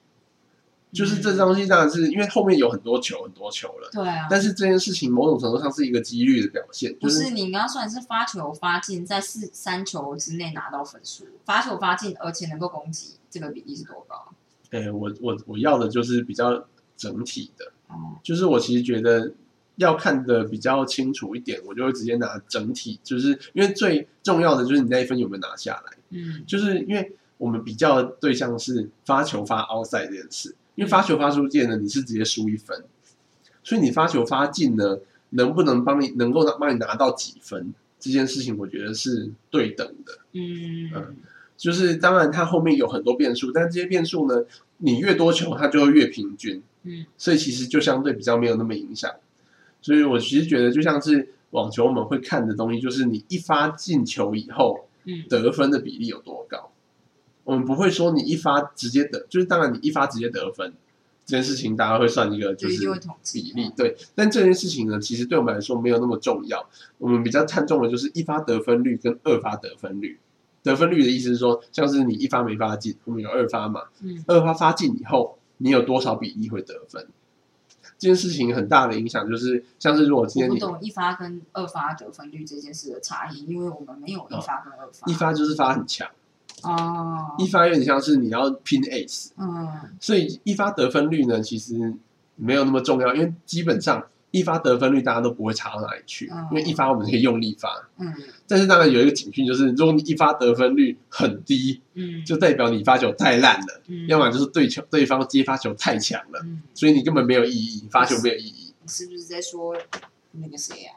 [0.92, 4.26] 就是这东西当然是因为后面有很多球很多球了，对啊。
[4.30, 14.32] 但是这件事情某种程度上是一个几率的表现，不是你刚刚算是发球发进，在四三球之内拿到分数，发球发进而且能够攻击，这个比例是多高？
[14.70, 16.66] 哎，我我我要的就是比较
[16.96, 19.32] 整体的，哦，就是我其实觉得
[19.74, 30.54] 要看的比较清楚一点，我就会直接拿整体，就是因为最重要的就是你那一分有没有拿下来，嗯，就是因为我们比较对象是发球发奥赛这件事。
[30.76, 32.84] 因为发球发出界呢，你是直接输一分，
[33.64, 35.00] 所以你发球发进呢，
[35.30, 40.18] 能不能帮你能够帮你拿到几分这件事情，我觉得是对等的。
[40.32, 41.16] 嗯嗯，
[41.56, 44.44] 就是当然它后面有很多变数，但这些变数呢，
[44.78, 46.62] 你越多球它就会越平均。
[46.84, 49.10] 嗯，所以其实就相对比较没有那么影响。
[49.80, 56.70] 所以我其实觉得就像是网球我们会看的东西，就是你一发进球以后，嗯，得分的比例有多高。
[57.46, 60.74] 我们不会说你一发直接得，就是当然你一发直接得分
[61.24, 62.76] 这件事情，大家会算一个就是
[63.32, 63.96] 比例，对。
[64.16, 66.68] 但这件事情呢，其实对我们来说没有那么重要。
[66.98, 70.18] 我们比较看重的就是一发得分率跟二发得分率。
[70.62, 77.06] 得分率的意思是说，像是你一发没发进，我们有二发嘛，嗯，二发发进以后，你有多少比例会得分？
[77.98, 86.08] 这件事情很大的影响就是，像是如果今天你不懂一发跟二发得分率这件事的差异，因为我们没有一发跟二发，一发就是发很强。
[86.62, 89.68] 哦，一发有点像是你要拼 ace，嗯，
[90.00, 91.94] 所以一发得分率呢，其实
[92.34, 98.12] 没有那么重要，因为基本上一发得分率大家都不会差到哪里去，因为一发我们可以用力发，嗯，
[98.48, 108.72] 但是当然有一个警讯，就是如果你一发得分率很低，嗯，就代表你发球太烂了，嗯，要么就是对球对方接发球太强了，嗯，所以你根本没有意义，发球没有意义。
[108.82, 109.76] 你是不是在说
[110.32, 110.92] 那个谁呀？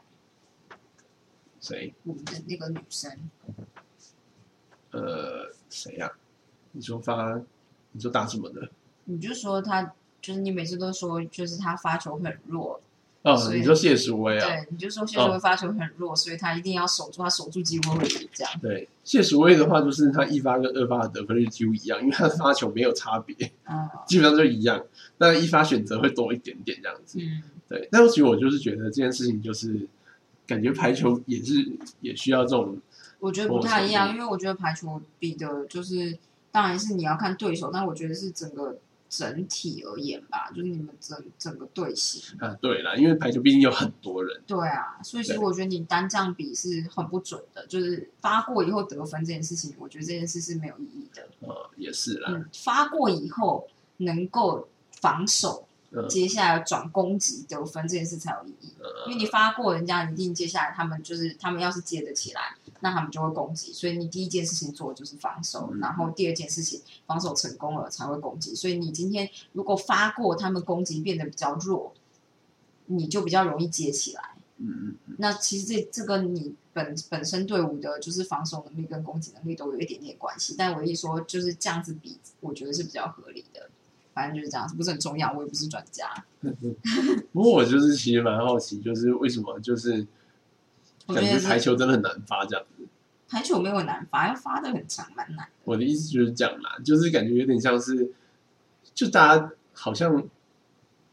[1.60, 1.92] 谁？
[2.04, 3.12] 我们的那个女生。
[4.92, 6.10] 呃，谁呀？
[6.72, 7.40] 你说发，
[7.92, 8.68] 你说打什么的？
[9.04, 12.80] 你就说他，就是你每次都说，就是他发球很弱。
[13.22, 14.48] 哦，你说谢淑薇啊？
[14.48, 18.52] 对，你就说谢淑薇发球很弱，所以他一定要守住，他守住几乎会赢这样。
[18.62, 23.34] 对，谢淑薇的话，就是他一发跟二发的得分率几乎一样，因为他的发球没有差别，
[23.68, 24.82] 嗯，基本上就一样，
[25.18, 27.18] 但一发选择会多一点点这样子。
[27.20, 27.88] 嗯，对。
[27.92, 29.86] 但其实我就是觉得这件事情，就是
[30.46, 31.68] 感觉排球也是
[32.00, 32.78] 也需要这种。
[33.20, 36.18] 我觉得不太一样，因为我觉得排球比的就是，
[36.50, 51.28] 当然是你要看对手，但我觉得是整个整体而言吧，就是你们整整个队形啊，对啦，因为排球毕竟有很多人，对啊，所以其实我觉得你单这样比是很不准的，就是发过以后得分这件事情，我觉得这件事是没有意义的。
[51.40, 53.68] 呃，也是啦，发过以后
[53.98, 55.66] 能够防守。
[56.08, 58.72] 接下来转攻击得分这件事才有意义，
[59.08, 63.72] 因为你发过人家，一定接下来他们就是他们要是接得起来，那他们就会攻击。
[63.72, 68.54] 所以你第一件事情做的就是防守，然后第二件事情防守成功了才会攻击。
[68.54, 71.92] 所以你今天如果发过他们攻击变得比较弱，
[72.86, 74.22] 你就比较容易接起来。
[74.58, 75.14] 嗯嗯。
[75.18, 83.70] 那其实这这个你本本身队伍的就是防守能力跟攻击能力都有一点点关系，但我一说就是这样子比，我觉得是比较合理的。
[84.12, 85.32] 反正就是这样，不是很重要。
[85.32, 86.12] 我也不是专家。
[87.32, 90.04] 不过我就是其实蛮好奇，就是为什么就是
[91.12, 92.86] 感觉排球真的很难发这样子。
[93.28, 95.46] 排球没有难发，要发的很强，蛮难。
[95.64, 98.12] 我的意思就是这样啦，就是感觉有点像是，
[98.92, 100.22] 就大家好像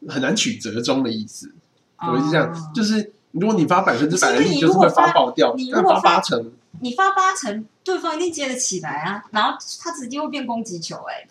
[0.08, 1.52] 很难取折中的意思。
[1.98, 5.54] 我是这样，就是如果你发百分之百的力，就是会发爆掉。
[5.56, 9.24] 你如果发八成，你发八成，对方一定接得起来啊。
[9.32, 11.28] 然后他直接会变攻击球，哎。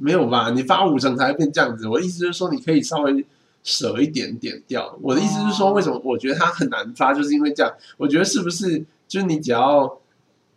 [0.00, 0.50] 没有吧？
[0.50, 1.88] 你发五成才会变这样子。
[1.88, 3.26] 我的意思就是说，你可以稍微
[3.68, 4.98] 舍一点点掉。
[5.02, 7.70] 我的意思是说，为什么我觉得它很难发，就是因为这样。
[7.98, 10.00] 我觉得是不是就是你只要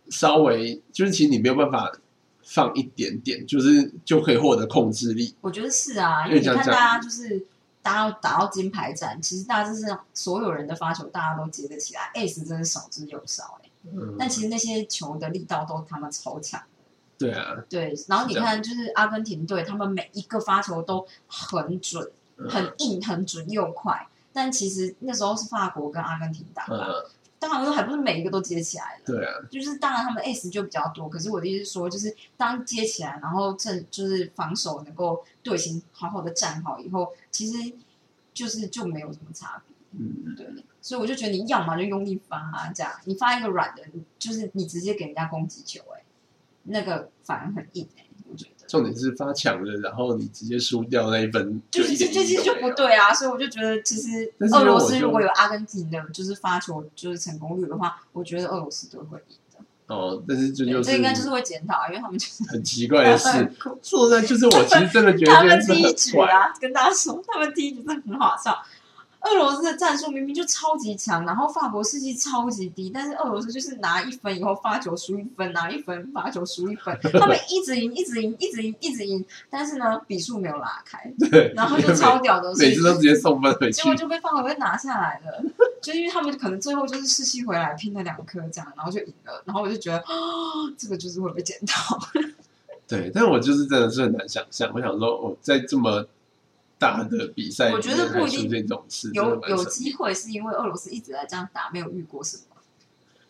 [0.08, 1.92] 稍微，就是其实你没有办法
[2.42, 5.34] 放一点点，就是就可以获得控制力。
[5.42, 7.44] 我觉得是啊，因为你看大家就是
[7.82, 13.68] 大家打到金牌战，其实大家就是所有人的发球大家都接得起来，ace 真的少之又少哎。
[13.92, 14.16] 嗯。
[14.18, 16.62] 但其实那些球的力道都他们超强。
[17.18, 22.10] 对啊，对，然后你看，就是阿根廷队，他们每一个发球都很准、
[22.48, 24.08] 很硬、很准又快。
[24.32, 29.02] 但其实那时候是法国跟阿根廷打的，当然说还不是每一个都接起来了。
[29.04, 37.74] 对啊，就是当然他们 S 就比较多，可是我的意思是说，就是当接起来，然后正就是防守能够队形好好的站好以后，其实
[38.32, 39.76] 就是就没有什么差别。
[40.00, 40.64] 嗯，对。
[40.80, 43.82] 所以我就觉得你要嘛就用力发，这样你发一个软的，
[44.18, 46.02] 就是你直接给人家攻击球，哎，
[46.62, 48.06] 那个反而很硬哎。
[48.72, 53.12] 重点是发强了，然后你直接输掉那一分，就是这这些就不对啊。
[53.12, 59.58] 所以我就觉得，其实俄罗斯如果有阿根廷的，就是发球就是成功率的话，我觉得俄罗斯都会赢的。
[59.94, 63.52] 哦，但是这就是这应该就是会检讨，因为他们就是很奇怪的 事。
[63.82, 68.56] 说实在，就是我其实真的觉得他们第一局啊，跟大家说，他们第一局真的很好笑。
[69.24, 85.44] 俄罗斯的战术明明就超级强，然后法国士气超级低，但是俄罗斯就是拿一分以后发球输一分，拿一分发球输一分， 他们一直赢，一直赢，一直赢，一直赢，但是呢，比数没有拉开，对，然后就超屌的，每次都直接送分回去，结果就被法国队拿下来了，
[85.80, 90.04] 就因为他们可能最后就是士气回来拼了两颗这样，然后就赢了，然后我就觉得啊，
[90.76, 91.96] 这个就是会被检讨。
[92.88, 96.04] 对，但我就是真的是很难想象，我想说我在这么。
[96.82, 102.56] 大的比赛，我觉得不一定这种事有有机会，是因为俄罗斯一直在这样打，没有遇过什么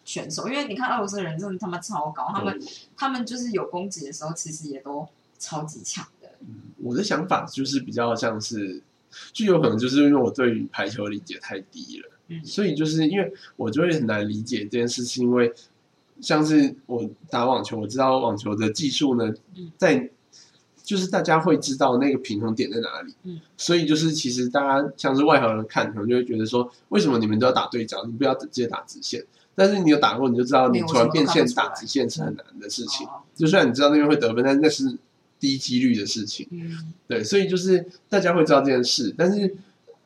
[0.06, 0.48] 选手。
[0.48, 2.58] 因为你看俄罗斯人真的他妈超高，他们
[2.96, 5.06] 他们就是有攻击的时候，其实也都
[5.38, 6.30] 超级强的。
[6.78, 8.82] 我的想法就是比较像是，
[9.34, 15.26] 就有可能就是因为我对于排球理解太低了，嗯，所以就是因为我就会很难理解这件事情。
[15.26, 15.52] 因为
[16.22, 19.30] 像是我打网球，我知道网球的技术呢，
[19.76, 20.10] 在。
[20.82, 29.24] 就是大家会知道那个平衡点在哪里，嗯，所以就是其实大家像是外行人看，可能就会觉得说，为什么你们都要打对角，你不要直接打直线？
[29.54, 33.06] 但是你有打过，你就知道，你突然变线打直线是很难的事情。
[33.34, 34.98] 就算你知道那边会得分，但那是
[35.38, 39.54] 低几率的事情，嗯，对，所以就是大家会知道这件事，但是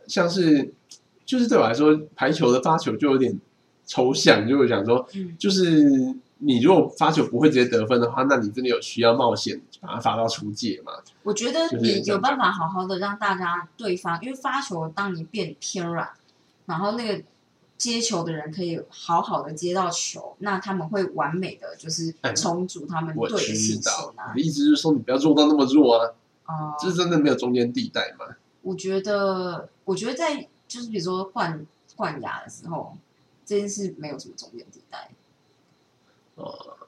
[0.07, 0.73] 像是
[1.25, 3.39] 就是对我来说，排球的发球就有点
[3.87, 5.09] 抽象，就会想说，
[5.39, 6.15] 就是。
[6.39, 10.93] 你如果发球不会直接得分的话，那你真的有需要冒险把它发到出界嘛？
[11.23, 16.11] 我觉得你有办法好好的让大家对方，因为发球当你变偏软，
[16.67, 17.23] 然后那个
[17.79, 23.81] 接球的人可以好好的接到球，那他们会完美的就是重组他们对的信心
[24.17, 24.35] 啊。
[24.35, 26.13] 意思就是说你不要弱到那么弱啊，
[26.47, 28.27] 哦，这真的没有中间地带吗？
[28.63, 31.65] 我觉得，我觉得在就是比如说换
[31.95, 32.97] 换牙的时候，
[33.45, 35.11] 这件事没有什么中间地带。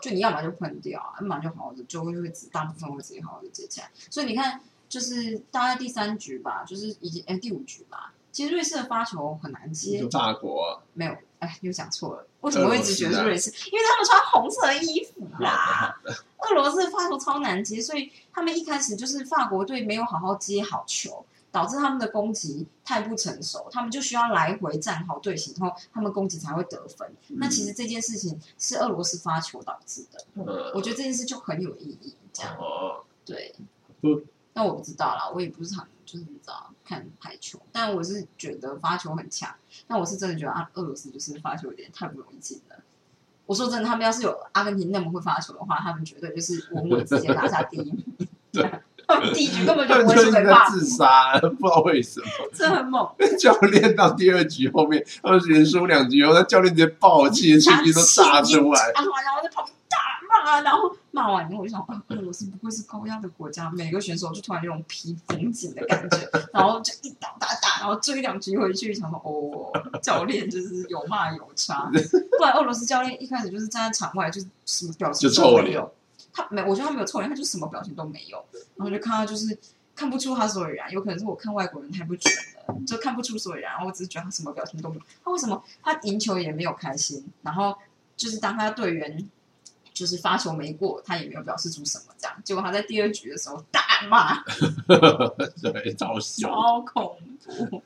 [0.01, 3.91] 就你要么就喷掉啊，要么就好好的，就会会大部分会自己好好的接起来。
[4.11, 8.13] 所以你看，就是大概第三局吧，就是已经哎第五局吧。
[8.31, 10.07] 其实瑞士的发球很难接。
[10.11, 12.27] 法国没有，哎，又讲错了。
[12.43, 13.51] 为什么会一直觉得是瑞士？
[13.51, 15.99] 因为他们穿红色的衣服 啦。
[16.39, 21.25] 俄罗斯的发球超难接，所以他们一开始就是法国队没有好好接好球。
[21.51, 27.11] 导致他们的攻击太不成熟，他们就需要来回站好队形后，他们攻击才会得分。
[27.29, 30.45] 那其实这件事情是俄罗斯发球导致的。
[30.75, 32.57] 我觉得这件事就很有意义，这样。
[33.25, 33.55] 对。
[34.53, 39.55] 那我不知道啦，我也不是很就是你知道看排球，但我是觉得发球很强。
[39.87, 42.77] 但我是真的觉得啊，俄罗斯就是发球有点太不容易进了。
[43.47, 48.05] 我说真的，他们要是有阿根廷那么会发球的话，他们绝对就是稳稳直接拿下第一名。
[48.53, 48.71] 对。
[49.35, 52.27] 第一局根本就不会输给法自杀，不知道为什么。
[52.55, 53.09] 这很猛。
[53.39, 58.93] 教练到第二局后面，他们连输两局后，那教练直接爆气，情绪都炸出来。
[58.95, 59.99] 然后在旁边大
[60.29, 71.91] 骂，然后骂完以后，我就想，俄罗斯不愧是高压的国家，每个选手就突然有种皮绷紧的感觉， 然后就一打打打，然后追两局回去，想说哦，教练就是有骂有差。
[72.39, 75.93] 不然俄罗斯教练一开始就是站在场外，就是什么表情都没有。
[76.33, 78.45] 他没，我觉得他没有臭脸，他就什么表情都没有，
[78.77, 79.57] 然后就看到就是
[79.95, 82.33] 看不出他所以然，有可能是我看外国人太不准
[82.67, 83.73] 了，就看不出所以然。
[83.73, 87.25] 然后我只是觉得他什么表情都没有，他为什么他赢球也没有开心？
[87.43, 87.77] 然后
[88.17, 89.29] 就是当他队员
[89.93, 92.37] 就是发球没过，他也没有表示出什么这样。
[92.45, 94.43] 结果他在第二局的时候大骂，
[95.61, 97.83] 对，超超恐怖。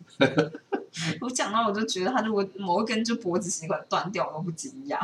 [1.23, 4.99] 我讲到我就觉得他如果某一根就脖子血管断掉，我都不惊讶。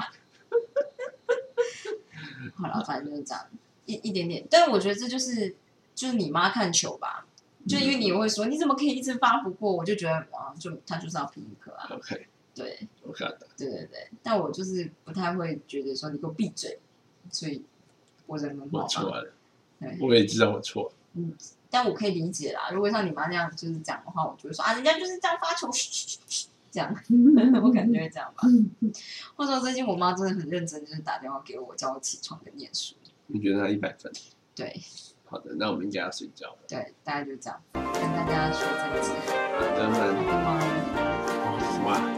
[2.54, 3.46] 好了，反正就是这样，
[3.86, 4.46] 一一点点。
[4.50, 5.54] 但是我觉得这就是
[5.94, 7.26] 就是你妈看球吧，
[7.66, 11.88] 就因为你会说你怎么可以一直发不过，我就觉得啊，就他就是要拼一颗啊。
[11.90, 13.46] OK，对，我看的。
[13.56, 16.78] 对对对，但我就是不太会觉得说你给我闭嘴，
[17.30, 17.62] 所以
[18.26, 18.82] 我人很好。
[18.82, 19.32] 我错了，
[19.80, 20.92] 对，我也知道我错。
[21.14, 21.34] 嗯，
[21.70, 22.70] 但我可以理解啦。
[22.70, 25.68] 如果像你妈那样就是讲的话，我就会说啊，人家就是这样发球。
[26.70, 26.94] 这样，
[27.62, 28.48] 我感觉这样吧。
[29.36, 32.94] 或者说最近我妈真的很认真，就是打电话给我，叫我起床跟念书。
[33.26, 34.10] 你觉得她一百分？
[34.54, 34.80] 对。
[35.30, 36.56] 好的，那我们应该要睡觉。
[36.66, 39.14] 对，大概就这样，跟大家说再见。
[39.58, 40.08] 好的，晚安。
[41.84, 42.12] 晚安。
[42.12, 42.17] 哇。